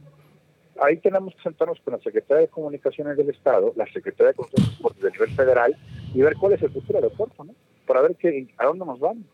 ahí 0.83 0.97
tenemos 0.99 1.35
que 1.35 1.43
sentarnos 1.43 1.81
con 1.81 1.95
la 1.95 2.01
Secretaría 2.01 2.43
de 2.43 2.49
Comunicaciones 2.49 3.17
del 3.17 3.31
Estado, 3.31 3.73
la 3.77 3.87
Secretaría 3.93 4.33
de 4.33 4.45
Transporte 4.55 5.03
del 5.03 5.13
nivel 5.13 5.31
federal 5.31 5.77
y 6.15 6.21
ver 6.21 6.35
cuál 6.37 6.55
es 6.55 6.63
el 6.63 6.71
futuro 6.71 6.99
del 6.99 7.05
aeropuerto, 7.05 7.45
¿no? 7.45 7.55
Para 7.87 8.03
ver 8.03 8.17
qué, 8.17 8.49
a 8.59 8.67
dónde 8.67 8.85
nos 8.85 8.99
vamos. 8.99 9.25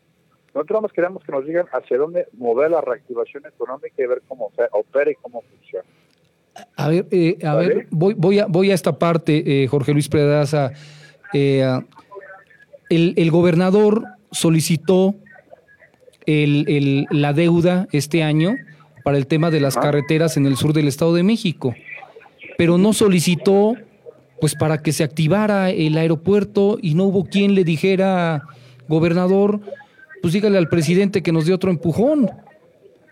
Nosotros 0.54 0.82
más 0.82 0.92
queremos 0.92 1.24
que 1.24 1.32
nos 1.32 1.46
digan 1.46 1.66
hacia 1.72 1.96
dónde 1.96 2.26
mover 2.34 2.70
la 2.70 2.80
reactivación 2.82 3.46
económica 3.46 3.94
y 3.96 4.06
ver 4.06 4.22
cómo 4.28 4.50
opera 4.72 5.10
y 5.10 5.14
cómo 5.14 5.42
funciona. 5.42 5.88
A 6.76 6.88
ver, 6.88 7.06
eh, 7.10 7.38
a 7.44 7.54
ver, 7.54 7.86
voy, 7.90 8.14
voy, 8.14 8.38
a, 8.38 8.46
voy 8.46 8.70
a 8.70 8.74
esta 8.74 8.98
parte, 8.98 9.64
eh, 9.64 9.66
Jorge 9.66 9.92
Luis 9.92 10.08
Pedraza. 10.10 10.72
Eh, 11.32 11.64
el, 12.90 13.14
el, 13.16 13.30
gobernador 13.30 14.04
solicitó 14.30 15.14
el, 16.26 16.66
el, 16.68 17.06
la 17.10 17.32
deuda 17.32 17.88
este 17.92 18.22
año 18.22 18.54
para 19.04 19.18
el 19.18 19.26
tema 19.26 19.50
de 19.50 19.60
las 19.60 19.76
carreteras 19.76 20.36
en 20.36 20.46
el 20.46 20.56
sur 20.56 20.72
del 20.72 20.88
Estado 20.88 21.14
de 21.14 21.22
México, 21.22 21.74
pero 22.58 22.78
no 22.78 22.92
solicitó 22.92 23.76
pues 24.40 24.56
para 24.56 24.82
que 24.82 24.90
se 24.90 25.04
activara 25.04 25.70
el 25.70 25.96
aeropuerto 25.96 26.76
y 26.82 26.94
no 26.94 27.04
hubo 27.04 27.24
quien 27.26 27.54
le 27.54 27.62
dijera, 27.62 28.42
gobernador, 28.88 29.60
pues 30.20 30.34
dígale 30.34 30.58
al 30.58 30.68
presidente 30.68 31.22
que 31.22 31.30
nos 31.30 31.46
dé 31.46 31.52
otro 31.52 31.70
empujón. 31.70 32.28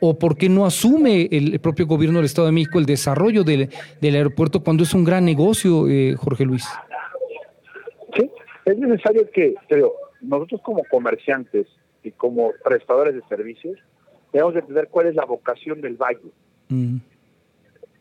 ¿O 0.01 0.19
por 0.19 0.37
qué 0.37 0.49
no 0.49 0.65
asume 0.65 1.29
el 1.31 1.61
propio 1.61 1.87
gobierno 1.87 2.19
del 2.19 2.27
Estado 2.27 2.47
de 2.47 2.53
México 2.53 2.79
el 2.79 2.87
desarrollo 2.87 3.45
del, 3.45 3.69
aeropuerto 4.03 4.65
cuando 4.65 4.83
es 4.83 4.95
un 4.95 5.05
gran 5.05 5.25
negocio, 5.25 5.89
eh, 5.89 6.17
Jorge 6.17 6.45
Luis? 6.45 6.67
Sí, 8.17 8.31
es 8.65 8.79
necesario 8.79 9.31
que, 9.31 9.55
pero 9.69 9.93
nosotros 10.23 10.63
como 10.63 10.83
comerciantes 10.91 11.67
y 12.03 12.11
como 12.13 12.53
prestadores 12.65 13.15
de 13.15 13.23
servicios, 13.29 13.79
Debemos 14.33 14.55
entender 14.55 14.89
cuál 14.89 15.07
es 15.09 15.15
la 15.15 15.25
vocación 15.25 15.81
del 15.81 15.97
valle. 15.97 16.31
Mm. 16.69 16.99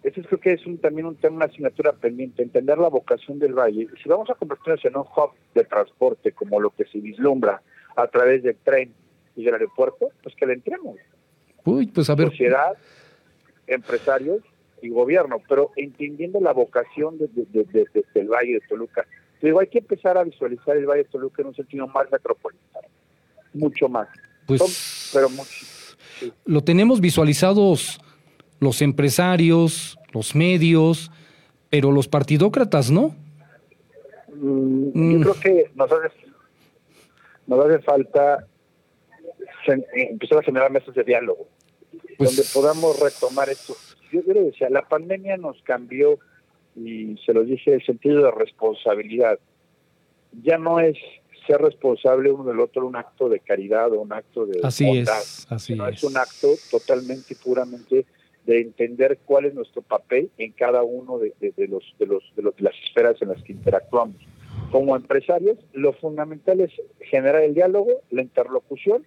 Eso 0.03 0.21
creo 0.21 0.39
que 0.39 0.53
es 0.53 0.65
un, 0.65 0.77
también 0.77 1.07
un 1.07 1.15
tema, 1.15 1.37
una 1.37 1.45
asignatura 1.45 1.91
pendiente, 1.91 2.41
entender 2.41 2.77
la 2.77 2.87
vocación 2.87 3.37
del 3.37 3.53
valle. 3.53 3.87
Si 4.01 4.07
vamos 4.07 4.29
a 4.29 4.35
convertirnos 4.35 4.83
en 4.85 4.95
un 4.95 5.03
hub 5.03 5.31
de 5.53 5.65
transporte, 5.65 6.31
como 6.31 6.59
lo 6.59 6.69
que 6.69 6.85
se 6.85 6.99
vislumbra 6.99 7.61
a 7.95 8.07
través 8.07 8.43
del 8.43 8.55
tren 8.63 8.93
y 9.35 9.43
del 9.43 9.55
aeropuerto, 9.55 10.09
pues 10.23 10.35
que 10.35 10.45
le 10.45 10.53
entremos. 10.53 10.95
Uy, 11.65 11.87
pues 11.87 12.09
a 12.09 12.15
ver. 12.15 12.29
Sociedad, 12.29 12.77
empresarios 13.67 14.41
y 14.81 14.89
gobierno, 14.89 15.41
pero 15.49 15.71
entendiendo 15.75 16.39
la 16.39 16.53
vocación 16.53 17.17
de, 17.17 17.27
del 18.13 18.27
Valle 18.29 18.53
de 18.53 18.61
Toluca. 18.69 19.05
Digo, 19.41 19.59
hay 19.59 19.67
que 19.67 19.79
empezar 19.79 20.17
a 20.17 20.23
visualizar 20.23 20.77
el 20.77 20.85
Valle 20.85 21.03
de 21.03 21.09
Toluca 21.09 21.41
en 21.41 21.49
un 21.49 21.55
sentido 21.55 21.87
más 21.87 22.09
metropolitano, 22.09 22.87
mucho 23.53 23.89
más. 23.89 24.07
Pues, 24.45 25.11
pero 25.13 25.29
mucho 25.29 25.78
lo 26.45 26.61
tenemos 26.63 27.01
visualizados 27.01 27.99
los 28.59 28.81
empresarios, 28.81 29.97
los 30.11 30.35
medios, 30.35 31.11
pero 31.69 31.91
los 31.91 32.07
partidócratas 32.07 32.91
no. 32.91 33.15
Mm, 34.33 35.13
yo 35.13 35.21
creo 35.21 35.39
que 35.39 35.71
nos 35.75 35.91
hace, 35.91 36.15
nos 37.47 37.65
hace 37.65 37.79
falta 37.79 38.45
empezar 39.93 40.39
a 40.39 40.43
generar 40.43 40.71
mesas 40.71 40.93
de 40.95 41.03
diálogo, 41.03 41.47
pues 42.17 42.35
donde 42.35 42.49
podamos 42.53 42.99
retomar 42.99 43.49
esto. 43.49 43.75
Yo, 44.11 44.21
yo 44.25 44.33
le 44.33 44.43
decía, 44.43 44.69
la 44.69 44.87
pandemia 44.87 45.37
nos 45.37 45.61
cambió, 45.63 46.19
y 46.75 47.17
se 47.25 47.33
lo 47.33 47.43
dije, 47.43 47.75
el 47.75 47.85
sentido 47.85 48.23
de 48.23 48.31
responsabilidad. 48.31 49.39
Ya 50.43 50.57
no 50.57 50.79
es 50.79 50.97
ser 51.49 51.61
responsable 51.61 52.31
uno 52.31 52.43
del 52.43 52.59
otro 52.59 52.85
un 52.85 52.95
acto 52.95 53.27
de 53.27 53.39
caridad 53.39 53.91
o 53.91 54.01
un 54.01 54.13
acto 54.13 54.45
de 54.45 54.59
así 54.61 54.99
es, 54.99 55.47
así 55.49 55.73
es. 55.73 56.03
un 56.03 56.15
acto 56.15 56.47
totalmente 56.69 57.33
y 57.33 57.35
puramente 57.35 58.05
de 58.45 58.61
entender 58.61 59.17
cuál 59.25 59.45
es 59.45 59.55
nuestro 59.55 59.81
papel 59.81 60.29
en 60.37 60.51
cada 60.51 60.83
uno 60.83 61.17
de, 61.17 61.33
los, 61.67 61.95
de, 61.97 62.05
los, 62.05 62.23
de, 62.35 62.43
los, 62.43 62.55
de 62.55 62.63
las 62.63 62.75
esferas 62.85 63.19
en 63.21 63.29
las 63.29 63.43
que 63.43 63.51
interactuamos. 63.51 64.15
Como 64.71 64.95
empresarios, 64.95 65.57
lo 65.73 65.93
fundamental 65.93 66.61
es 66.61 66.71
generar 66.99 67.41
el 67.41 67.55
diálogo, 67.55 67.89
la 68.11 68.21
interlocución 68.21 69.05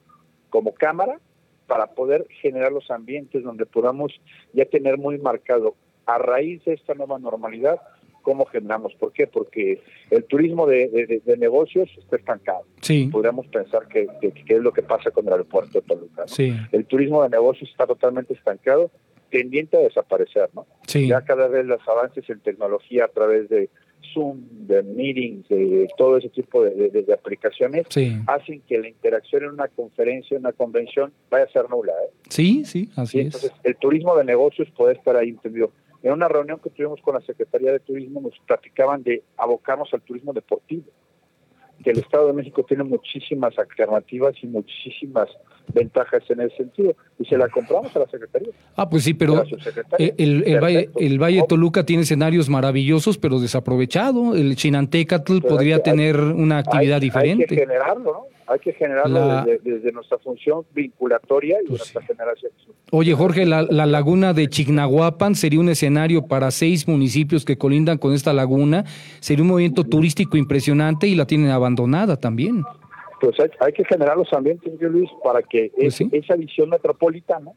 como 0.50 0.74
cámara 0.74 1.20
para 1.66 1.94
poder 1.94 2.26
generar 2.40 2.72
los 2.72 2.90
ambientes 2.90 3.44
donde 3.44 3.66
podamos 3.66 4.12
ya 4.52 4.64
tener 4.64 4.98
muy 4.98 5.18
marcado 5.18 5.76
a 6.06 6.18
raíz 6.18 6.64
de 6.64 6.74
esta 6.74 6.94
nueva 6.94 7.18
normalidad 7.18 7.80
cómo 8.22 8.46
generamos. 8.46 8.94
¿Por 8.94 9.12
qué? 9.12 9.26
Porque 9.26 9.82
el 10.10 10.24
turismo 10.24 10.66
de, 10.66 11.22
negocios 11.38 11.90
está 11.98 12.16
estancado. 12.16 12.64
Sí. 12.80 13.08
Podríamos 13.10 13.46
pensar 13.48 13.86
que, 13.88 14.06
es 14.22 14.60
lo 14.60 14.72
que 14.72 14.82
pasa 14.82 15.10
con 15.10 15.26
el 15.26 15.32
aeropuerto 15.32 15.80
de 15.80 15.86
Toluca. 15.86 16.26
Sí. 16.26 16.54
El 16.72 16.86
turismo 16.86 17.22
de 17.22 17.28
negocios 17.28 17.70
está 17.70 17.86
totalmente 17.86 18.34
estancado, 18.34 18.90
tendiente 19.30 19.76
a 19.76 19.80
desaparecer. 19.80 20.50
¿no? 20.54 20.66
Sí. 20.86 21.08
Ya 21.08 21.22
cada 21.22 21.48
vez 21.48 21.66
los 21.66 21.80
avances 21.86 22.28
en 22.30 22.40
tecnología 22.40 23.04
a 23.04 23.08
través 23.08 23.48
de 23.48 23.68
Zoom, 24.12 24.42
de 24.66 24.82
meetings, 24.82 25.48
de 25.48 25.88
todo 25.96 26.18
ese 26.18 26.28
tipo 26.28 26.64
de, 26.64 27.06
aplicaciones, 27.12 27.86
hacen 28.26 28.62
que 28.68 28.78
la 28.78 28.88
interacción 28.88 29.44
en 29.44 29.50
una 29.50 29.68
conferencia, 29.68 30.36
en 30.36 30.42
una 30.42 30.52
convención, 30.52 31.12
vaya 31.30 31.44
a 31.44 31.48
ser 31.48 31.70
nula. 31.70 31.92
¿eh? 31.92 32.10
Sí, 32.28 32.64
sí, 32.64 32.90
así 32.96 33.20
es. 33.20 33.26
Entonces, 33.26 33.52
el 33.62 33.76
turismo 33.76 34.16
de 34.16 34.24
negocios 34.24 34.68
puede 34.76 34.94
estar 34.94 35.16
ahí 35.16 35.30
entendido. 35.30 35.70
En 36.02 36.12
una 36.12 36.28
reunión 36.28 36.58
que 36.58 36.70
tuvimos 36.70 37.00
con 37.00 37.14
la 37.14 37.20
Secretaría 37.20 37.72
de 37.72 37.80
Turismo 37.80 38.20
nos 38.20 38.38
platicaban 38.40 39.02
de 39.02 39.22
abocarnos 39.36 39.92
al 39.94 40.02
turismo 40.02 40.32
deportivo, 40.32 40.84
que 41.82 41.90
el 41.90 41.98
Estado 41.98 42.26
de 42.28 42.32
México 42.32 42.64
tiene 42.64 42.84
muchísimas 42.84 43.58
alternativas 43.58 44.34
y 44.42 44.46
muchísimas 44.46 45.28
ventajas 45.72 46.22
en 46.28 46.40
ese 46.40 46.56
sentido 46.56 46.94
y 47.18 47.24
se 47.24 47.36
la 47.36 47.48
compramos 47.48 47.94
a 47.96 48.00
la 48.00 48.06
Secretaría. 48.06 48.50
Ah, 48.76 48.88
pues 48.88 49.04
sí, 49.04 49.14
pero 49.14 49.42
eh, 49.98 50.14
el, 50.18 50.44
el, 50.46 50.60
Valle, 50.60 50.90
el 50.96 51.18
Valle 51.18 51.44
Toluca 51.48 51.84
tiene 51.84 52.02
escenarios 52.02 52.48
maravillosos, 52.48 53.18
pero 53.18 53.40
desaprovechado. 53.40 54.34
El 54.34 54.56
Chinantecatl 54.56 55.40
podría 55.40 55.82
tener 55.82 56.18
una 56.18 56.58
actividad 56.58 57.00
diferente. 57.00 57.44
Hay 57.44 57.48
que 57.48 57.56
generarlo, 57.56 58.12
¿no? 58.12 58.32
Hay 58.48 58.58
que 58.58 58.72
generarlo 58.72 59.44
desde, 59.62 59.92
nuestra 59.92 60.18
función 60.18 60.64
vinculatoria 60.74 61.58
y 61.62 61.68
pues 61.68 61.80
nuestra 61.80 62.02
generación. 62.02 62.52
Oye, 62.90 63.14
Jorge, 63.14 63.46
la, 63.46 63.62
la, 63.62 63.86
laguna 63.86 64.34
de 64.34 64.48
Chignahuapan 64.48 65.34
sería 65.36 65.60
un 65.60 65.70
escenario 65.70 66.26
para 66.26 66.50
seis 66.50 66.86
municipios 66.86 67.44
que 67.44 67.56
colindan 67.56 67.98
con 67.98 68.12
esta 68.12 68.32
laguna. 68.32 68.84
Sería 69.20 69.42
un 69.42 69.48
movimiento 69.48 69.84
turístico 69.84 70.36
impresionante 70.36 71.06
y 71.06 71.14
la 71.14 71.26
tienen 71.26 71.50
abandonada 71.50 72.16
también 72.18 72.64
pues 73.22 73.36
hay, 73.60 73.72
que 73.72 73.84
generar 73.84 74.16
los 74.16 74.32
ambientes, 74.32 74.80
Luis, 74.80 75.08
para 75.22 75.42
que 75.42 75.70
pues 75.76 76.00
esa 76.10 76.34
visión 76.34 76.70
metropolitana, 76.70 77.52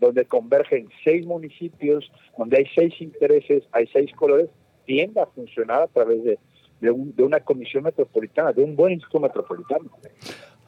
donde 0.00 0.24
convergen 0.24 0.88
seis 1.04 1.26
municipios, 1.26 2.10
donde 2.38 2.56
hay 2.56 2.64
seis 2.74 2.94
intereses, 3.00 3.64
hay 3.72 3.86
seis 3.88 4.10
colores, 4.16 4.48
tienda 4.86 5.24
a 5.24 5.26
funcionar 5.26 5.82
a 5.82 5.86
través 5.88 6.24
de, 6.24 6.38
de, 6.80 7.22
una 7.22 7.40
comisión 7.40 7.84
metropolitana, 7.84 8.54
de 8.54 8.64
un 8.64 8.74
buen 8.74 8.94
instituto 8.94 9.20
metropolitano. 9.20 9.90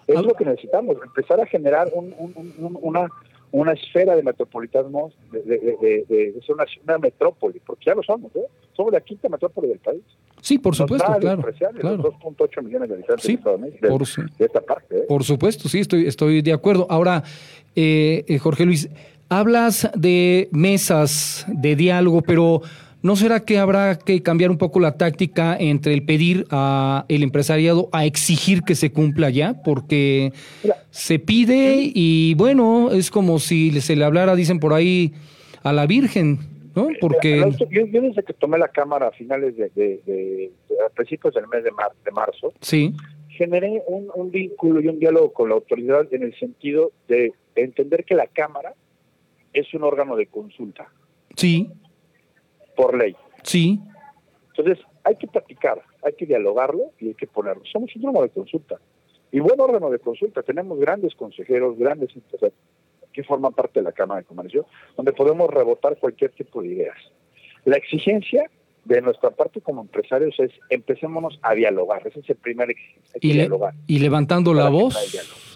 Es 0.07 0.17
ah. 0.17 0.21
lo 0.21 0.35
que 0.35 0.45
necesitamos, 0.45 0.99
empezar 1.03 1.41
a 1.41 1.47
generar 1.47 1.89
una, 1.95 3.09
una 3.51 3.73
esfera 3.73 4.15
de 4.15 4.23
metropolitanos, 4.23 5.17
de, 5.33 5.41
de, 5.41 6.05
de, 6.07 6.43
ser 6.43 6.55
una, 6.55 6.67
una, 6.85 6.99
metrópoli, 6.99 7.61
porque 7.61 7.87
ya 7.87 7.95
lo 7.95 8.03
somos, 8.03 8.37
¿eh? 8.37 8.47
Somos 8.79 8.93
la 8.93 9.01
quinta 9.01 9.29
metrópoli 9.29 9.69
del 9.69 9.81
país. 9.81 10.03
Sí, 10.41 10.57
por 10.57 10.77
supuesto, 10.77 11.05
claro. 11.19 11.43
claro. 11.81 12.03
2.8 12.23 12.63
millones 12.63 12.89
de 12.89 12.95
habitantes 12.95 13.27
sí, 13.27 13.37
de, 13.37 13.89
por, 13.89 14.03
esta 14.39 14.61
parte. 14.61 14.99
¿eh? 14.99 15.05
Por 15.09 15.25
supuesto, 15.25 15.69
sí, 15.69 15.81
estoy, 15.81 16.07
estoy 16.07 16.43
de 16.43 16.53
acuerdo. 16.53 16.87
Ahora, 16.89 17.25
eh, 17.75 18.25
eh, 18.29 18.39
Jorge 18.39 18.65
Luis, 18.65 18.89
hablas 19.29 19.91
de 19.97 20.49
mesas 20.53 21.45
de 21.49 21.75
diálogo, 21.75 22.23
pero 22.23 22.63
¿no 23.03 23.17
será 23.17 23.41
que 23.41 23.59
habrá 23.59 23.99
que 23.99 24.23
cambiar 24.23 24.53
un 24.53 24.59
poco 24.59 24.79
la 24.79 24.97
táctica 24.97 25.57
entre 25.59 25.93
el 25.93 26.05
pedir 26.05 26.47
a 26.51 27.05
el 27.09 27.25
empresariado 27.25 27.89
a 27.91 28.05
exigir 28.05 28.63
que 28.63 28.77
se 28.77 28.93
cumpla 28.93 29.29
ya? 29.29 29.61
Porque 29.65 30.33
se 30.93 31.19
pide 31.19 31.91
y 31.93 32.35
bueno, 32.35 32.93
es 32.93 33.11
como 33.11 33.41
si 33.41 33.81
se 33.81 33.97
le 33.97 34.05
hablara, 34.05 34.37
dicen 34.37 34.61
por 34.61 34.73
ahí, 34.73 35.15
a 35.65 35.73
la 35.73 35.85
Virgen. 35.87 36.58
¿No? 36.79 36.89
Porque... 37.01 37.39
Yo, 37.71 37.87
desde 37.87 38.23
que 38.23 38.33
tomé 38.33 38.59
la 38.59 38.69
Cámara 38.69 39.09
a 39.09 39.13
finales 39.13 39.57
de, 39.57 40.53
a 40.87 40.89
principios 40.91 41.35
del 41.35 41.49
mes 41.49 41.65
de, 41.65 41.71
de 42.05 42.11
marzo, 42.11 42.53
sí. 42.61 42.95
generé 43.29 43.83
un, 43.87 44.11
un, 44.15 44.31
vínculo 44.31 44.81
y 44.81 44.89
un 44.89 44.99
diálogo 44.99 45.33
con 45.33 45.49
la 45.49 45.55
autoridad 45.57 46.13
en 46.13 46.23
el 46.23 46.39
sentido 46.39 46.93
de 47.09 47.33
entender 47.55 48.05
que 48.05 48.15
la 48.15 48.27
Cámara 48.27 48.75
es 49.53 49.73
un 49.75 49.83
órgano 49.83 50.17
de 50.17 50.27
consulta. 50.27 50.91
Sí. 51.37 51.71
Por 52.77 52.97
ley. 52.97 53.17
Sí. 53.43 53.81
Entonces, 54.57 54.85
hay 55.05 55.17
que 55.17 55.27
platicar, 55.27 55.83
hay 56.03 56.13
que 56.13 56.27
dialogarlo 56.27 56.93
y 56.99 57.09
hay 57.09 57.15
que 57.15 57.27
ponerlo. 57.27 57.63
Somos 57.73 57.95
un 57.97 58.07
órgano 58.07 58.23
de 58.23 58.31
consulta. 58.31 58.79
Y 59.31 59.41
buen 59.41 59.61
órgano 59.61 59.91
de 59.91 59.99
consulta. 59.99 60.43
Tenemos 60.43 60.79
grandes 60.79 61.15
consejeros, 61.15 61.79
grandes 61.79 62.11
que 63.19 63.25
forman 63.25 63.53
parte 63.53 63.81
de 63.81 63.83
la 63.83 63.91
Cámara 63.91 64.21
de 64.21 64.27
Comercio, 64.27 64.65
donde 64.97 65.13
podemos 65.13 65.51
rebotar 65.51 65.97
cualquier 65.99 66.31
tipo 66.31 66.63
de 66.63 66.69
ideas. 66.69 66.97
La 67.65 67.77
exigencia 67.77 68.49
de 68.85 69.03
nuestra 69.03 69.31
parte 69.31 69.61
como 69.61 69.83
empresarios 69.83 70.39
es 70.39 70.53
empecémonos 70.71 71.41
a 71.43 71.55
dialogar, 71.55 72.07
ese 72.07 72.21
es 72.21 72.31
el 72.31 72.37
primer 72.37 72.71
exigencia, 72.71 73.19
y, 73.21 73.33
dialogar. 73.33 73.75
y 73.89 73.99
levantando 73.99 74.55
la 74.55 74.69
voz, 74.69 74.95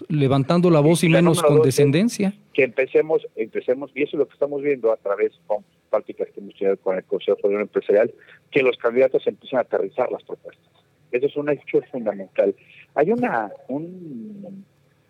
levantando 0.09 0.69
la 0.69 0.81
voz 0.81 1.05
y, 1.05 1.09
menos 1.09 1.41
condescendencia. 1.41 2.33
Que 2.53 2.65
empecemos, 2.65 3.25
empecemos, 3.37 3.91
y 3.95 4.03
eso 4.03 4.17
es 4.17 4.19
lo 4.19 4.27
que 4.27 4.33
estamos 4.33 4.61
viendo 4.61 4.91
a 4.91 4.97
través 4.97 5.31
con 5.47 5.63
prácticas 5.89 6.27
que 6.33 6.41
hemos 6.41 6.53
tenido 6.55 6.75
con 6.75 6.97
el 6.97 7.05
Consejo 7.05 7.47
de 7.47 7.61
Empresarial, 7.61 8.13
que 8.51 8.61
los 8.61 8.75
candidatos 8.75 9.25
empiecen 9.25 9.59
a 9.59 9.61
aterrizar 9.61 10.11
las 10.11 10.23
propuestas. 10.23 10.69
Eso 11.13 11.27
es 11.27 11.37
un 11.37 11.47
hecho 11.47 11.79
fundamental. 11.89 12.53
Hay 12.93 13.09
una, 13.11 13.53
un, 13.69 14.65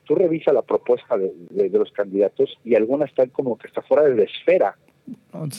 tú 0.05 0.15
revisas 0.15 0.53
la 0.53 0.61
propuesta 0.61 1.17
de, 1.17 1.69
los 1.69 1.91
candidatos 1.91 2.57
y 2.63 2.75
algunas 2.75 3.09
están 3.09 3.29
como 3.29 3.57
que 3.57 3.67
está 3.67 3.81
fuera 3.81 4.03
de 4.03 4.15
la 4.15 4.23
esfera 4.23 4.75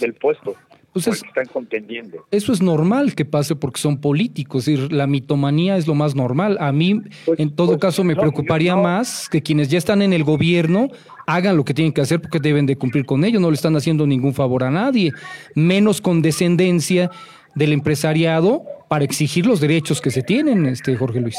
del 0.01 0.15
puesto. 0.15 0.54
Pues 0.93 1.09
están 1.09 1.47
contendiendo. 1.52 2.25
Eso 2.30 2.52
es 2.52 2.63
normal 2.63 3.17
que 3.17 3.25
pase 3.25 3.57
porque 3.57 3.80
son 3.80 4.00
políticos, 4.00 4.69
es 4.69 4.78
decir, 4.78 4.93
la 4.93 5.09
mitomanía 5.09 5.76
es 5.76 5.89
lo 5.89 5.97
más 5.97 6.15
normal. 6.15 6.57
A 6.61 6.71
mí, 6.71 7.00
pues, 7.26 7.41
en 7.41 7.50
todo 7.50 7.73
pues, 7.73 7.80
caso, 7.80 8.04
me 8.04 8.15
preocuparía 8.15 8.76
más 8.76 9.28
que 9.28 9.43
quienes 9.43 9.69
ya 9.69 9.78
están 9.78 10.02
en 10.02 10.13
el 10.13 10.23
gobierno 10.23 10.89
hagan 11.26 11.57
lo 11.57 11.65
que 11.65 11.75
tienen 11.75 11.93
que 11.93 12.00
hacer 12.00 12.21
porque 12.21 12.39
deben 12.39 12.67
de 12.67 12.76
cumplir 12.76 13.07
con 13.07 13.25
ello, 13.25 13.41
no 13.41 13.50
le 13.50 13.57
están 13.57 13.75
haciendo 13.75 14.07
ningún 14.07 14.35
favor 14.35 14.63
a 14.63 14.71
nadie, 14.71 15.11
menos 15.57 16.00
condescendencia 16.00 17.11
del 17.57 17.73
empresariado 17.73 18.63
para 18.89 19.04
exigir 19.04 19.47
los 19.47 19.61
derechos 19.61 20.00
que 20.00 20.11
se 20.11 20.23
tienen, 20.23 20.67
este 20.67 20.95
Jorge 20.97 21.21
Luis. 21.21 21.39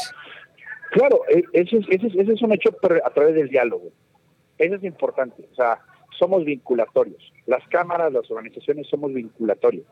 Claro, 0.90 1.20
e, 1.28 1.42
ese 1.52 1.78
es, 1.78 1.86
ese, 1.88 2.32
es, 2.32 2.42
un 2.42 2.52
hecho 2.52 2.70
a 3.04 3.10
través 3.10 3.34
del 3.34 3.48
diálogo. 3.48 3.90
Eso 4.58 4.74
es 4.74 4.84
importante. 4.84 5.46
O 5.52 5.54
sea, 5.54 5.80
somos 6.18 6.44
vinculatorios. 6.44 7.32
Las 7.46 7.66
cámaras, 7.68 8.12
las 8.12 8.30
organizaciones 8.30 8.86
somos 8.88 9.12
vinculatorios. 9.12 9.86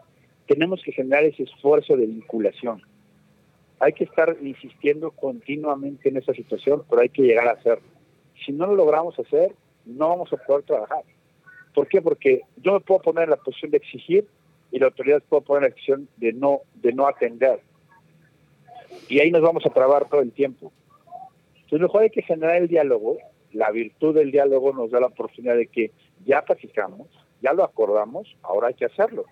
Tenemos 0.46 0.82
que 0.82 0.92
generar 0.92 1.24
ese 1.24 1.44
esfuerzo 1.44 1.96
de 1.96 2.06
vinculación. 2.06 2.82
Hay 3.80 3.92
que 3.92 4.04
estar 4.04 4.36
insistiendo 4.40 5.10
continuamente 5.10 6.08
en 6.08 6.16
esa 6.16 6.32
situación, 6.32 6.84
pero 6.88 7.02
hay 7.02 7.08
que 7.08 7.22
llegar 7.22 7.48
a 7.48 7.52
hacerlo. 7.52 7.86
Si 8.44 8.52
no 8.52 8.66
lo 8.66 8.74
logramos 8.74 9.18
hacer, 9.18 9.54
no 9.84 10.08
vamos 10.08 10.32
a 10.32 10.36
poder 10.36 10.64
trabajar. 10.64 11.02
¿Por 11.74 11.88
qué? 11.88 12.00
Porque 12.00 12.42
yo 12.56 12.72
me 12.72 12.80
puedo 12.80 13.02
poner 13.02 13.24
en 13.24 13.30
la 13.30 13.36
posición 13.36 13.70
de 13.72 13.78
exigir 13.78 14.26
y 14.70 14.78
la 14.78 14.86
autoridad 14.86 15.22
puede 15.28 15.42
poner 15.42 15.64
en 15.64 15.70
la 15.70 15.74
posición 15.74 16.08
de 16.16 16.32
no, 16.32 16.60
de 16.74 16.92
no 16.92 17.06
atender. 17.06 17.60
Y 19.08 19.18
ahí 19.18 19.30
nos 19.30 19.42
vamos 19.42 19.66
a 19.66 19.70
trabar 19.70 20.08
todo 20.08 20.20
el 20.20 20.32
tiempo. 20.32 20.72
Entonces, 21.74 21.88
mejor 21.88 22.02
hay 22.02 22.10
que 22.10 22.22
generar 22.22 22.54
el 22.54 22.68
diálogo. 22.68 23.18
La 23.52 23.72
virtud 23.72 24.14
del 24.14 24.30
diálogo 24.30 24.72
nos 24.72 24.92
da 24.92 25.00
la 25.00 25.08
oportunidad 25.08 25.56
de 25.56 25.66
que 25.66 25.90
ya 26.24 26.42
platicamos, 26.42 27.08
ya 27.42 27.52
lo 27.52 27.64
acordamos, 27.64 28.36
ahora 28.42 28.68
hay 28.68 28.74
que 28.74 28.84
hacerlo. 28.84 29.24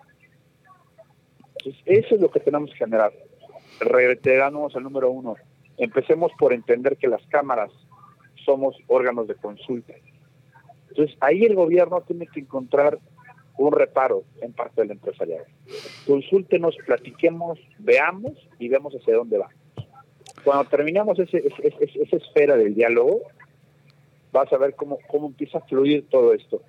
Entonces, 1.59 1.81
eso 1.85 2.15
es 2.15 2.19
lo 2.21 2.29
que 2.29 2.41
tenemos 2.41 2.69
que 2.71 2.79
generar. 2.79 3.13
Reiteramos 3.79 4.75
al 4.75 4.83
número 4.83 5.09
uno. 5.09 5.35
Empecemos 5.77 6.33
por 6.37 6.51
entender 6.51 6.97
que 6.97 7.07
las 7.07 7.25
cámaras 7.27 7.71
somos 8.43 8.75
órganos 8.87 9.29
de 9.29 9.35
consulta. 9.35 9.93
Entonces, 10.89 11.15
ahí 11.21 11.45
el 11.45 11.55
gobierno 11.55 12.01
tiene 12.01 12.27
que 12.27 12.41
encontrar 12.41 12.99
un 13.57 13.71
reparo 13.71 14.25
en 14.41 14.51
parte 14.51 14.81
del 14.81 14.91
empresariado. 14.91 15.45
Consúltenos, 16.05 16.75
platiquemos, 16.85 17.57
veamos 17.79 18.33
y 18.59 18.67
vemos 18.67 18.93
hacia 18.93 19.15
dónde 19.15 19.37
va. 19.37 19.49
Cuando 20.43 20.65
terminamos 20.65 21.17
ese, 21.19 21.43
esa 21.63 22.15
esfera 22.17 22.57
del 22.57 22.75
diálogo, 22.75 23.21
vas 24.31 24.51
a 24.51 24.57
ver 24.57 24.75
cómo, 24.75 24.99
cómo 25.07 25.27
empieza 25.27 25.59
a 25.59 25.61
fluir 25.61 26.05
todo 26.09 26.33
esto. 26.33 26.61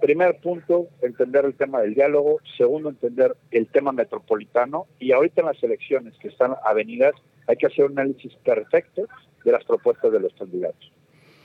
Primer 0.00 0.40
punto, 0.40 0.88
entender 1.00 1.44
el 1.44 1.54
tema 1.54 1.80
del 1.80 1.94
diálogo. 1.94 2.40
Segundo, 2.56 2.88
entender 2.88 3.36
el 3.52 3.68
tema 3.68 3.92
metropolitano. 3.92 4.86
Y 4.98 5.12
ahorita 5.12 5.42
en 5.42 5.46
las 5.46 5.62
elecciones 5.62 6.14
que 6.18 6.28
están 6.28 6.56
avenidas, 6.64 7.14
hay 7.46 7.56
que 7.56 7.66
hacer 7.66 7.84
un 7.84 7.98
análisis 7.98 8.34
perfecto 8.44 9.06
de 9.44 9.52
las 9.52 9.64
propuestas 9.64 10.10
de 10.10 10.18
los 10.18 10.32
candidatos. 10.34 10.92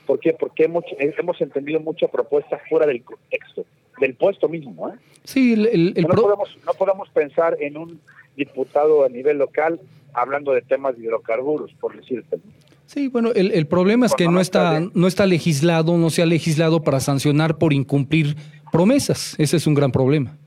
¿Por 0.06 0.18
qué? 0.20 0.32
Porque 0.32 0.64
hemos, 0.64 0.84
hemos 0.98 1.40
entendido 1.40 1.80
mucha 1.80 2.08
propuesta 2.08 2.58
fuera 2.68 2.86
del 2.86 3.04
contexto, 3.04 3.66
del 4.00 4.14
puesto 4.14 4.48
mismo. 4.48 4.88
¿eh? 4.88 4.94
Sí, 5.24 5.52
el, 5.52 5.94
no, 6.02 6.08
podemos, 6.08 6.58
no 6.64 6.72
podemos 6.72 7.08
pensar 7.10 7.56
en 7.60 7.76
un 7.76 8.00
diputado 8.34 9.04
a 9.04 9.08
nivel 9.08 9.38
local 9.38 9.78
hablando 10.20 10.52
de 10.52 10.62
temas 10.62 10.96
de 10.96 11.04
hidrocarburos, 11.04 11.72
por 11.80 11.96
decirte. 11.96 12.38
Sí, 12.86 13.08
bueno, 13.08 13.32
el, 13.34 13.52
el 13.52 13.66
problema 13.66 14.06
es 14.06 14.14
que 14.14 14.28
no 14.28 14.40
está, 14.40 14.80
no 14.80 15.06
está 15.06 15.26
legislado, 15.26 15.98
no 15.98 16.08
se 16.08 16.22
ha 16.22 16.26
legislado 16.26 16.82
para 16.82 17.00
sancionar 17.00 17.58
por 17.58 17.72
incumplir 17.72 18.36
promesas. 18.72 19.34
Ese 19.38 19.58
es 19.58 19.66
un 19.66 19.74
gran 19.74 19.92
problema. 19.92 20.38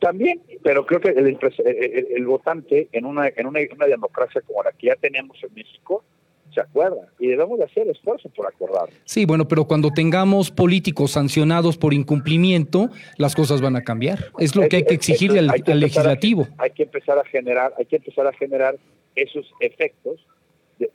También, 0.00 0.40
pero 0.62 0.84
creo 0.86 1.00
que 1.00 1.08
el, 1.08 1.38
el, 2.16 2.26
votante 2.26 2.88
en 2.92 3.04
una, 3.04 3.28
en 3.28 3.46
una, 3.46 3.86
democracia 3.86 4.40
como 4.46 4.62
la 4.62 4.72
que 4.72 4.88
ya 4.88 4.96
tenemos 4.96 5.36
en 5.42 5.54
México, 5.54 6.04
se 6.54 6.60
acuerda 6.60 7.08
y 7.18 7.28
debemos 7.28 7.58
de 7.58 7.64
hacer 7.64 7.88
esfuerzo 7.88 8.28
por 8.30 8.46
acordar. 8.46 8.88
Sí, 9.04 9.24
bueno, 9.26 9.46
pero 9.48 9.66
cuando 9.66 9.90
tengamos 9.90 10.50
políticos 10.50 11.12
sancionados 11.12 11.76
por 11.76 11.92
incumplimiento, 11.92 12.90
las 13.18 13.34
cosas 13.34 13.60
van 13.60 13.76
a 13.76 13.82
cambiar. 13.82 14.30
Es 14.38 14.54
lo 14.54 14.68
que 14.68 14.76
hay 14.76 14.84
que 14.84 14.94
exigirle 14.94 15.40
al, 15.40 15.80
legislativo. 15.80 16.46
hay 16.58 16.70
que 16.70 16.84
empezar 16.84 17.18
a 17.18 17.24
generar, 17.24 17.74
hay 17.78 17.86
que 17.86 17.96
empezar 17.96 18.26
a 18.26 18.32
generar 18.32 18.76
esos 19.16 19.52
efectos 19.60 20.24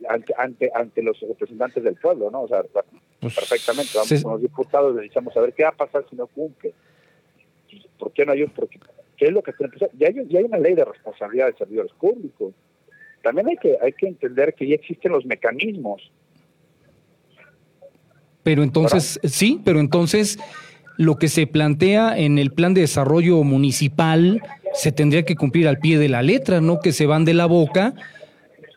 ante, 0.10 0.34
ante, 0.38 0.72
ante 0.74 1.02
los 1.02 1.20
representantes 1.20 1.84
del 1.84 1.96
pueblo, 1.96 2.30
¿no? 2.32 2.44
O 2.44 2.48
sea, 2.48 2.64
pues, 3.20 3.36
perfectamente, 3.36 3.92
vamos 3.96 4.24
con 4.24 4.32
los 4.34 4.42
diputados, 4.42 4.96
le 4.96 5.04
decimos 5.04 5.36
a 5.36 5.42
ver 5.42 5.54
qué 5.54 5.64
va 5.64 5.70
a 5.70 5.74
pasar 5.76 6.06
si 6.10 6.16
no 6.16 6.28
cumple. 6.28 6.74
¿Por 7.98 8.12
qué 8.14 8.26
no 8.26 8.32
hay 8.32 8.44
un.? 8.44 8.50
Porque, 8.50 8.80
¿Qué 9.18 9.26
es 9.26 9.32
lo 9.32 9.44
que 9.44 9.54
tiene 9.54 9.72
que 9.74 9.90
Ya 9.98 10.08
hay, 10.08 10.28
ya 10.28 10.40
hay 10.40 10.46
una 10.46 10.58
ley 10.58 10.74
de 10.76 10.86
responsabilidad 10.86 11.48
de 11.48 11.58
servidores 11.58 11.92
públicos. 11.94 12.54
También 13.22 13.50
hay 13.50 13.58
que, 13.58 13.78
hay 13.82 13.94
que 13.94 14.08
entender 14.08 14.54
que 14.54 14.68
ya 14.68 14.76
existen 14.76 15.12
los 15.12 15.26
mecanismos 15.26 16.12
Pero 18.44 18.64
entonces, 18.64 19.20
sí, 19.24 19.62
pero 19.64 19.80
entonces 19.80 20.40
lo 20.98 21.16
que 21.18 21.28
se 21.28 21.48
plantea 21.48 22.18
en 22.18 22.38
el 22.38 22.52
plan 22.52 22.74
de 22.74 22.82
desarrollo 22.82 23.44
municipal 23.44 24.42
se 24.74 24.92
tendría 24.92 25.24
que 25.24 25.36
cumplir 25.36 25.68
al 25.68 25.80
pie 25.80 25.98
de 25.98 26.10
la 26.10 26.22
letra, 26.22 26.62
no 26.62 26.80
que 26.80 26.92
se 26.92 27.06
van 27.06 27.26
de 27.26 27.34
la 27.34 27.46
boca 27.46 27.94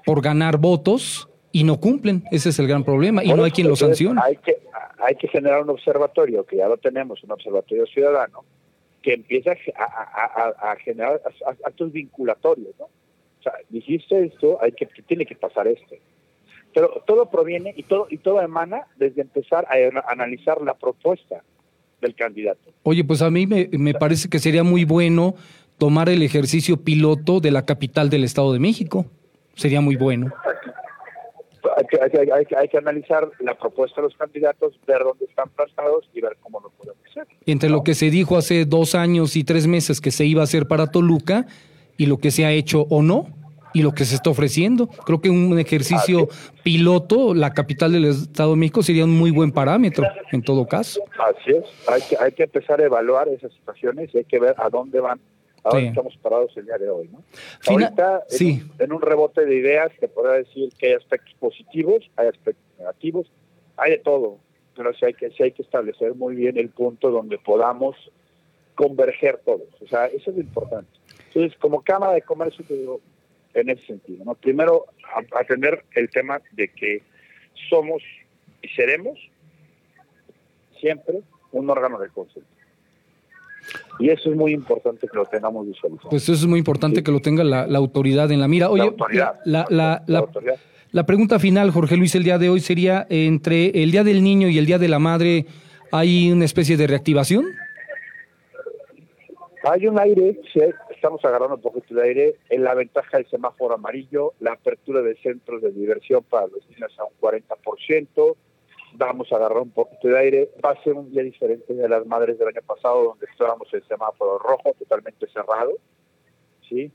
por 0.05 0.22
ganar 0.22 0.59
votos 0.59 1.28
y 1.52 1.64
no 1.64 1.81
cumplen. 1.81 2.24
Ese 2.31 2.50
es 2.50 2.59
el 2.59 2.68
gran 2.68 2.85
problema 2.85 3.24
y 3.24 3.33
no 3.33 3.44
hay 3.44 3.50
quien 3.50 3.68
lo 3.68 3.76
sancione. 3.76 4.20
Hay 4.24 4.37
que, 4.37 4.57
hay 4.98 5.16
que 5.16 5.28
generar 5.28 5.62
un 5.62 5.70
observatorio, 5.70 6.44
que 6.44 6.57
ya 6.57 6.68
lo 6.68 6.76
tenemos, 6.76 7.22
un 7.24 7.33
observatorio 7.33 7.87
ciudadano, 7.87 8.44
que 9.02 9.14
empiece 9.14 9.50
a, 9.76 10.76
generar 10.76 11.20
actos 11.64 11.92
vinculatorios. 11.92 12.74
¿no? 12.78 12.88
O 13.42 13.50
sea, 13.50 13.55
dijiste 13.70 14.24
esto, 14.24 14.62
hay 14.62 14.70
que, 14.70 14.87
tiene 15.07 15.26
que 15.26 15.35
pasar 15.35 15.66
esto. 15.66 15.96
Pero 16.72 17.02
todo 17.05 17.28
proviene 17.28 17.74
y 17.76 17.83
todo, 17.83 18.07
y 18.09 18.18
todo 18.18 18.40
emana 18.40 18.87
desde 18.96 19.22
empezar 19.22 19.66
a 19.66 20.12
analizar 20.12 20.62
la 20.62 20.74
propuesta 20.74 21.42
del 22.00 22.14
candidato. 22.14 22.70
Oye, 22.85 23.02
pues 23.02 23.20
a 23.20 23.31
mí 23.31 23.48
me, 23.48 23.68
me 23.72 23.94
parece 23.94 24.28
que 24.28 24.38
sería 24.38 24.62
muy 24.62 24.85
bueno 24.85 25.35
tomar 25.76 26.09
el 26.09 26.22
ejercicio 26.22 26.76
piloto 26.76 27.40
de 27.40 27.50
la 27.50 27.64
capital 27.66 28.11
del 28.11 28.22
Estado 28.22 28.52
de 28.52 28.61
México. 28.61 29.07
Sería 29.57 29.81
muy 29.81 29.96
bueno. 29.96 30.33
Hay 31.76 31.87
que, 31.87 31.98
hay, 32.00 32.46
hay 32.57 32.68
que, 32.68 32.78
analizar 32.78 33.28
la 33.40 33.59
propuesta 33.59 34.00
de 34.00 34.09
los 34.09 34.16
candidatos, 34.16 34.78
ver 34.87 35.02
dónde 35.02 35.24
están 35.24 35.48
plantados 35.48 36.09
y 36.14 36.20
ver 36.20 36.37
cómo 36.40 36.61
lo 36.61 36.70
podemos 36.70 37.02
hacer. 37.11 37.26
Entre 37.46 37.68
lo 37.68 37.83
que 37.83 37.94
se 37.94 38.11
dijo 38.11 38.37
hace 38.37 38.64
dos 38.64 38.94
años 38.94 39.35
y 39.35 39.42
tres 39.42 39.66
meses 39.66 40.00
que 40.00 40.12
se 40.12 40.24
iba 40.24 40.42
a 40.42 40.44
hacer 40.44 40.68
para 40.68 40.87
Toluca 40.92 41.46
y 41.96 42.07
lo 42.07 42.18
que 42.18 42.31
se 42.31 42.44
ha 42.44 42.52
hecho 42.52 42.87
o 42.90 43.02
no 43.02 43.28
y 43.74 43.83
lo 43.83 43.92
que 43.92 44.05
se 44.05 44.14
está 44.14 44.31
ofreciendo. 44.31 44.87
Creo 44.87 45.20
que 45.20 45.31
un 45.31 45.59
ejercicio 45.59 46.28
piloto, 46.62 47.35
la 47.35 47.52
capital 47.52 47.92
del 47.92 48.07
Estado 48.07 48.50
de 48.50 48.57
México, 48.57 48.83
sería 48.83 49.05
un 49.05 49.16
muy 49.16 49.31
buen 49.31 49.52
parámetro 49.52 50.05
en 50.31 50.42
todo 50.42 50.66
caso. 50.66 51.02
Así 51.18 51.50
es, 51.50 51.64
hay 51.88 52.02
que, 52.02 52.16
hay 52.18 52.33
que 52.33 52.42
empezar 52.44 52.81
a 52.81 52.85
evaluar 52.85 53.28
esas 53.28 53.52
situaciones 53.52 54.11
y 54.14 54.18
hay 54.18 54.24
que 54.24 54.38
ver 54.38 54.55
a 54.59 54.68
dónde 54.68 55.00
van. 55.00 55.20
A 55.64 55.78
estamos 55.78 56.16
parados 56.16 56.50
el 56.57 56.64
día 56.64 56.76
de 56.76 56.90
hoy, 56.90 57.09
¿no? 57.12 57.22
Ahorita, 57.68 58.24
sí. 58.28 58.64
en, 58.81 58.92
un 58.92 59.00
rebote 59.00 59.46
de 59.46 59.55
ideas, 59.55 59.92
te 60.00 60.09
podría 60.09 60.38
decir 60.38 60.72
que 60.76 60.88
hay 60.88 60.92
aspectos 60.94 61.33
positivos, 61.38 62.11
hay 62.16 62.26
aspectos 62.26 62.64
negativos, 62.81 63.31
hay 63.76 63.92
de 63.92 63.98
todo, 63.98 64.38
pero 64.74 64.92
sí 64.92 65.05
hay 65.05 65.14
que, 65.14 65.31
sí 65.31 65.44
hay 65.44 65.52
que 65.52 65.62
establecer 65.62 66.16
muy 66.16 66.35
bien 66.35 66.59
el 66.59 66.68
punto 66.70 67.12
donde 67.12 67.38
podamos 67.38 67.94
converger 68.74 69.40
todos. 69.44 69.68
O 69.81 69.87
sea, 69.87 70.07
eso 70.07 70.31
es 70.31 70.37
lo 70.37 70.42
importante. 70.42 70.90
Entonces, 71.35 71.59
como 71.59 71.83
Cámara 71.83 72.12
de 72.12 72.23
Comercio, 72.23 72.64
te 72.66 72.75
digo, 72.75 73.01
en 73.55 73.71
ese 73.71 73.87
sentido. 73.87 74.25
¿no? 74.25 74.35
Primero, 74.35 74.87
atender 75.38 75.85
el 75.95 76.11
tema 76.11 76.40
de 76.53 76.68
que 76.68 77.03
somos 77.71 78.03
y 78.61 78.68
seremos 78.68 79.18
siempre 80.79 81.21
un 81.53 81.71
órgano 81.71 81.99
de 81.99 82.09
consulta. 82.09 82.49
Y 83.99 84.11
eso 84.11 84.31
es 84.31 84.37
muy 84.37 84.53
importante 84.53 85.07
que 85.07 85.16
lo 85.16 85.25
tengamos 85.27 85.66
visualizado. 85.66 86.11
Pues 86.11 86.25
eso 86.25 86.33
es 86.33 86.47
muy 86.47 86.59
importante 86.59 87.03
que 87.03 87.12
lo 87.12 87.21
tenga 87.21 87.45
la, 87.45 87.64
autoridad 87.79 88.31
en 88.31 88.40
la 88.40 88.49
mira. 88.49 88.68
Oye, 88.68 88.92
la, 89.45 89.66
la, 89.71 90.03
la, 90.90 91.07
pregunta 91.07 91.38
final, 91.38 91.71
Jorge 91.71 91.97
Luis, 91.97 92.14
el 92.14 92.25
día 92.25 92.38
de 92.38 92.49
hoy 92.49 92.61
sería, 92.61 93.07
entre 93.09 93.83
el 93.83 93.92
Día 93.92 94.03
del 94.03 94.23
Niño 94.23 94.49
y 94.49 94.59
el 94.59 94.66
Día 94.66 94.79
de 94.79 94.88
la 94.88 94.99
Madre, 94.99 95.47
¿hay 95.92 96.33
una 96.33 96.45
especie 96.45 96.77
de 96.77 96.88
reactivación? 96.88 97.47
Hay 99.64 99.87
un 99.87 99.99
aire, 100.01 100.37
estamos 101.03 101.25
agarrando 101.25 101.57
un 101.57 101.61
poquito 101.61 101.97
de 101.97 102.03
aire, 102.05 102.35
en 102.49 102.62
la 102.62 102.75
ventaja 102.75 103.17
del 103.17 103.27
semáforo 103.27 103.75
amarillo, 103.75 104.35
la 104.38 104.53
apertura 104.53 105.03
de 105.03 105.17
centros 105.17 105.61
de 105.61 105.73
diversión 105.73 106.23
para 106.23 106.47
los 106.47 106.65
niños 106.71 106.97
a 106.97 107.05
un 107.05 107.12
40%, 107.21 108.37
vamos 108.95 109.33
a 109.33 109.37
agarrar 109.37 109.59
un 109.59 109.73
poquito 109.73 110.07
de 110.07 110.17
aire, 110.17 110.51
va 110.65 110.71
a 110.71 110.83
ser 110.85 110.93
un 110.93 111.11
día 111.11 111.25
diferente 111.25 111.75
de 111.75 111.88
las 111.88 112.07
madres 112.07 112.38
del 112.38 112.47
año 112.47 112.61
pasado, 112.65 113.03
donde 113.03 113.27
estábamos 113.27 113.67
en 113.75 113.83
semáforo 113.88 114.38
rojo, 114.38 114.77
totalmente 114.79 115.27
cerrado, 115.27 115.73
¿sí? 116.69 116.93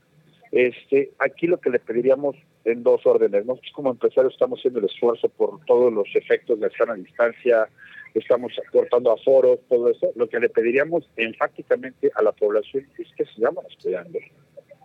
Este, 0.52 1.10
aquí 1.18 1.46
lo 1.46 1.60
que 1.60 1.68
le 1.68 1.78
pediríamos 1.78 2.34
en 2.64 2.82
dos 2.82 3.04
órdenes, 3.04 3.44
nosotros 3.44 3.72
como 3.74 3.90
empresarios 3.90 4.32
estamos 4.32 4.58
haciendo 4.58 4.78
el 4.78 4.86
esfuerzo 4.86 5.28
por 5.28 5.62
todos 5.66 5.92
los 5.92 6.08
efectos 6.14 6.58
de 6.58 6.70
la 6.86 6.94
distancia, 6.94 7.68
estamos 8.14 8.52
cortando 8.72 9.12
aforos, 9.12 9.60
todo 9.68 9.90
eso, 9.90 10.10
lo 10.14 10.28
que 10.28 10.40
le 10.40 10.48
pediríamos 10.48 11.08
enfáticamente 11.16 12.10
a 12.14 12.22
la 12.22 12.32
población 12.32 12.86
es 12.98 13.08
que 13.16 13.24
sigamos 13.26 13.64
cuidando. 13.82 14.18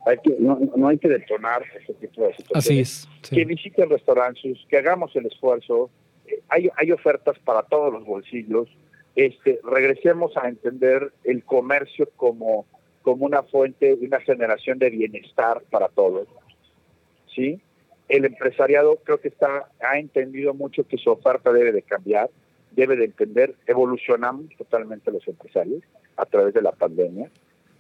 Hay 0.06 0.18
que, 0.18 0.36
no, 0.38 0.60
no 0.76 0.88
hay 0.90 0.98
que 0.98 1.08
detonar 1.08 1.64
ese 1.82 1.94
tipo 1.94 2.24
de 2.28 2.36
situaciones. 2.36 2.54
Así 2.56 2.80
es. 2.80 3.30
Que 3.30 3.46
visiten 3.46 3.90
restaurantes, 3.90 4.58
que 4.68 4.78
hagamos 4.78 5.16
el 5.16 5.28
esfuerzo. 5.28 5.90
Eh, 6.28 6.42
hay, 6.50 6.70
hay 6.76 6.92
ofertas 6.92 7.40
para 7.40 7.64
todos 7.64 7.94
los 7.94 8.06
bolsillos. 8.06 8.68
Este, 9.16 9.60
regresemos 9.64 10.36
a 10.36 10.50
entender 10.50 11.14
el 11.24 11.44
comercio 11.46 12.10
como, 12.18 12.66
como 13.02 13.26
una 13.26 13.44
fuente, 13.44 13.94
una 13.94 14.20
generación 14.20 14.78
de 14.80 14.90
bienestar 14.90 15.62
para 15.70 15.88
todos. 15.88 16.28
¿Sí? 17.34 17.62
El 18.10 18.26
empresariado 18.26 18.98
creo 19.04 19.22
que 19.22 19.30
está 19.30 19.70
ha 19.80 19.98
entendido 19.98 20.54
mucho 20.54 20.86
que 20.86 20.98
su 20.98 21.10
oferta 21.10 21.54
debe 21.54 21.72
de 21.72 21.82
cambiar 21.82 22.30
debe 22.76 22.96
de 22.96 23.06
entender, 23.06 23.56
evolucionamos 23.68 24.46
totalmente 24.58 25.12
los 25.12 25.28
empresarios 25.28 25.84
a 26.18 26.26
través 26.26 26.54
de 26.54 26.62
la 26.62 26.72
pandemia. 26.72 27.30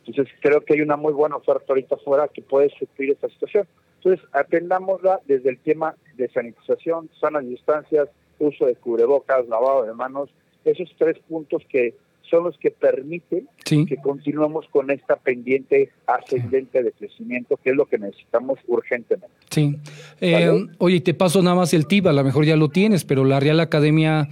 Entonces 0.05 0.33
creo 0.41 0.61
que 0.61 0.73
hay 0.73 0.81
una 0.81 0.97
muy 0.97 1.13
buena 1.13 1.37
oferta 1.37 1.65
ahorita 1.69 1.95
afuera 1.95 2.27
que 2.27 2.41
puede 2.41 2.69
suplir 2.77 3.11
esta 3.11 3.29
situación. 3.29 3.67
Entonces 3.97 4.25
atendámosla 4.33 5.21
desde 5.25 5.49
el 5.49 5.59
tema 5.59 5.95
de 6.15 6.29
sanitización, 6.29 7.09
sanas 7.19 7.47
distancias, 7.47 8.09
uso 8.39 8.65
de 8.65 8.75
cubrebocas, 8.75 9.47
lavado 9.47 9.83
de 9.85 9.93
manos, 9.93 10.29
esos 10.65 10.93
tres 10.97 11.17
puntos 11.27 11.63
que 11.69 11.95
son 12.29 12.45
los 12.45 12.57
que 12.57 12.71
permiten 12.71 13.47
que 13.63 13.97
continuemos 14.01 14.65
con 14.69 14.89
esta 14.91 15.15
pendiente 15.17 15.91
ascendente 16.07 16.81
de 16.81 16.91
crecimiento, 16.91 17.57
que 17.57 17.71
es 17.71 17.75
lo 17.75 17.85
que 17.85 17.97
necesitamos 17.97 18.59
urgentemente. 18.67 19.35
Sí. 19.49 19.77
Eh, 20.21 20.67
oye, 20.79 21.01
te 21.01 21.13
paso 21.13 21.41
nada 21.41 21.55
más 21.55 21.73
el 21.73 21.85
TIB, 21.85 22.07
a 22.07 22.13
lo 22.13 22.23
mejor 22.23 22.45
ya 22.45 22.55
lo 22.55 22.69
tienes, 22.69 23.03
pero 23.03 23.23
la 23.23 23.39
Real 23.39 23.59
Academia 23.59 24.29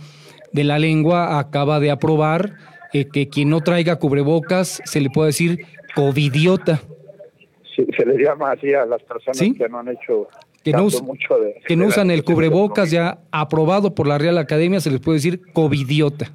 de 0.54 0.64
la 0.64 0.80
Lengua 0.80 1.40
acaba 1.40 1.80
de 1.80 1.92
aprobar 1.92 2.54
eh, 2.94 3.06
que 3.12 3.30
quien 3.30 3.50
no 3.50 3.62
traiga 3.62 3.98
cubrebocas 3.98 4.82
se 4.86 5.02
le 5.02 5.10
puede 5.10 5.28
decir 5.28 5.66
covidiota. 5.96 6.82
Sí, 7.76 7.86
se 7.98 8.06
le 8.06 8.22
llama 8.22 8.52
así 8.52 8.74
a 8.74 8.86
las 8.86 9.02
personas 9.04 9.40
que 9.40 9.70
no 9.70 9.80
han 9.80 9.88
hecho 9.90 10.28
que 10.64 10.72
no, 10.72 10.88
mucho 11.04 11.40
de, 11.40 11.62
que 11.66 11.76
no 11.76 11.88
usan 11.88 12.12
el 12.12 12.24
cubrebocas 12.24 12.92
ya 12.92 13.20
aprobado 13.32 13.96
por 13.96 14.08
la 14.08 14.18
Real 14.18 14.38
Academia, 14.38 14.80
se 14.80 14.92
les 14.92 15.00
puede 15.00 15.18
decir 15.18 15.42
covidiota. 15.54 16.32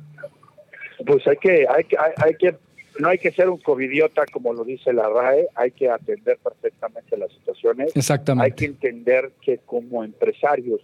Pues 1.07 1.27
hay 1.29 1.37
que, 1.37 1.67
hay 1.69 1.85
que, 1.85 1.97
hay, 1.97 2.35
que, 2.35 2.57
no 2.99 3.09
hay 3.09 3.19
que 3.19 3.31
ser 3.31 3.49
un 3.49 3.59
covidiota 3.59 4.25
como 4.33 4.53
lo 4.53 4.65
dice 4.65 4.93
la 4.93 5.09
RAE, 5.09 5.47
hay 5.55 5.71
que 5.71 5.89
atender 5.89 6.39
perfectamente 6.43 7.17
las 7.17 7.31
situaciones. 7.33 7.95
Exactamente. 7.95 8.47
Hay 8.47 8.57
que 8.57 8.65
entender 8.65 9.31
que 9.41 9.59
como 9.59 10.03
empresarios 10.03 10.81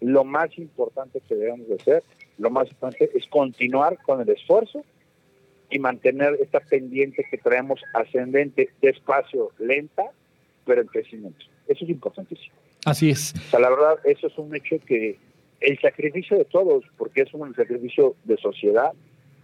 lo 0.00 0.24
más 0.24 0.56
importante 0.58 1.20
que 1.28 1.34
debemos 1.34 1.68
de 1.68 1.74
hacer 1.74 2.02
lo 2.38 2.50
más 2.50 2.68
importante 2.68 3.10
es 3.14 3.26
continuar 3.26 3.98
con 4.02 4.20
el 4.20 4.28
esfuerzo 4.28 4.84
y 5.70 5.78
mantener 5.78 6.38
esta 6.40 6.60
pendiente 6.60 7.26
que 7.30 7.38
traemos 7.38 7.80
ascendente, 7.92 8.70
despacio, 8.80 9.50
lenta, 9.58 10.04
pero 10.64 10.80
en 10.80 10.86
crecimiento. 10.86 11.44
Eso 11.66 11.84
es 11.84 11.90
importantísimo. 11.90 12.54
Así 12.84 13.10
es. 13.10 13.34
O 13.34 13.50
sea, 13.50 13.60
la 13.60 13.70
verdad, 13.70 13.98
eso 14.04 14.28
es 14.28 14.38
un 14.38 14.54
hecho 14.54 14.76
que 14.86 15.18
el 15.60 15.78
sacrificio 15.80 16.38
de 16.38 16.44
todos, 16.44 16.84
porque 16.96 17.22
es 17.22 17.34
un 17.34 17.54
sacrificio 17.54 18.14
de 18.24 18.36
sociedad 18.36 18.92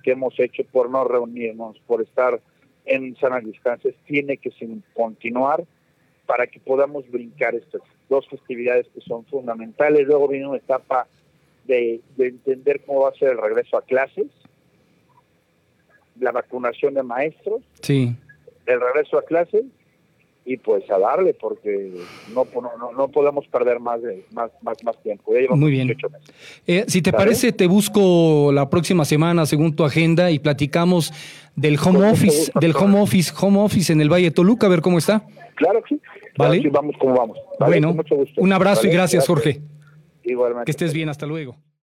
que 0.03 0.13
hemos 0.13 0.39
hecho 0.39 0.63
por 0.65 0.89
no 0.89 1.05
reunirnos, 1.05 1.79
por 1.87 2.03
estar 2.03 2.41
en 2.85 3.17
sanas 3.17 3.45
distancias, 3.45 3.95
tiene 4.07 4.37
que 4.37 4.53
continuar 4.93 5.65
para 6.27 6.47
que 6.47 6.61
podamos 6.61 7.11
brincar 7.11 7.55
estas 7.55 7.83
dos 8.09 8.29
festividades 8.29 8.87
que 8.95 9.01
son 9.01 9.25
fundamentales. 9.27 10.07
Luego 10.07 10.29
viene 10.29 10.47
una 10.47 10.59
etapa 10.59 11.07
de, 11.67 12.01
entender 12.19 12.83
cómo 12.87 13.03
va 13.03 13.11
a 13.11 13.15
ser 13.15 13.31
el 13.31 13.39
regreso 13.39 13.77
a 13.77 13.83
clases, 13.83 14.27
la 16.19 16.33
vacunación 16.33 16.95
de 16.95 17.03
maestros, 17.03 17.63
sí. 17.81 18.15
el 18.67 18.81
regreso 18.81 19.19
a 19.19 19.25
clases 19.25 19.65
y 20.47 20.59
pues 20.59 20.89
a 20.91 20.99
darle 20.99 21.33
porque 21.33 21.91
no, 22.35 22.47
no, 22.79 22.93
no 22.93 23.09
podemos 23.09 23.47
perder 23.49 23.81
más, 23.81 24.03
de, 24.03 24.25
más, 24.33 24.51
más, 24.61 24.77
más 24.85 25.03
tiempo. 25.03 25.33
Muy 25.51 25.71
bien. 25.71 25.97
Eh, 26.67 26.85
si 26.87 27.01
te 27.01 27.13
parece, 27.13 27.53
te 27.53 27.67
busco 27.67 28.53
la 28.53 28.69
próxima 28.69 29.05
semana 29.05 29.47
según 29.47 29.75
tu 29.75 29.85
agenda 29.85 30.31
y 30.31 30.39
platicamos 30.39 31.13
del 31.57 31.79
home 31.83 32.11
office, 32.11 32.53
del 32.61 32.75
home 32.77 33.01
office, 33.01 33.33
home 33.41 33.59
office 33.59 33.93
en 33.93 34.01
el 34.01 34.13
Valle 34.13 34.27
de 34.27 34.31
Toluca, 34.33 34.67
a 34.67 34.71
ver 34.71 34.83
cómo 34.83 34.99
está. 34.99 35.25
Claro 35.55 35.83
que 35.83 35.95
sí. 35.95 36.01
¿Vale? 36.37 36.69
vamos 36.69 36.97
como 36.99 37.15
vamos. 37.15 37.39
Bueno, 37.61 37.97
un 38.37 38.53
abrazo 38.53 38.87
y 38.87 38.91
gracias, 38.91 39.27
Jorge. 39.27 39.61
Igualmente. 40.25 40.67
Que 40.67 40.71
estés 40.73 40.93
bien, 40.93 41.09
hasta 41.09 41.27
luego. 41.27 41.57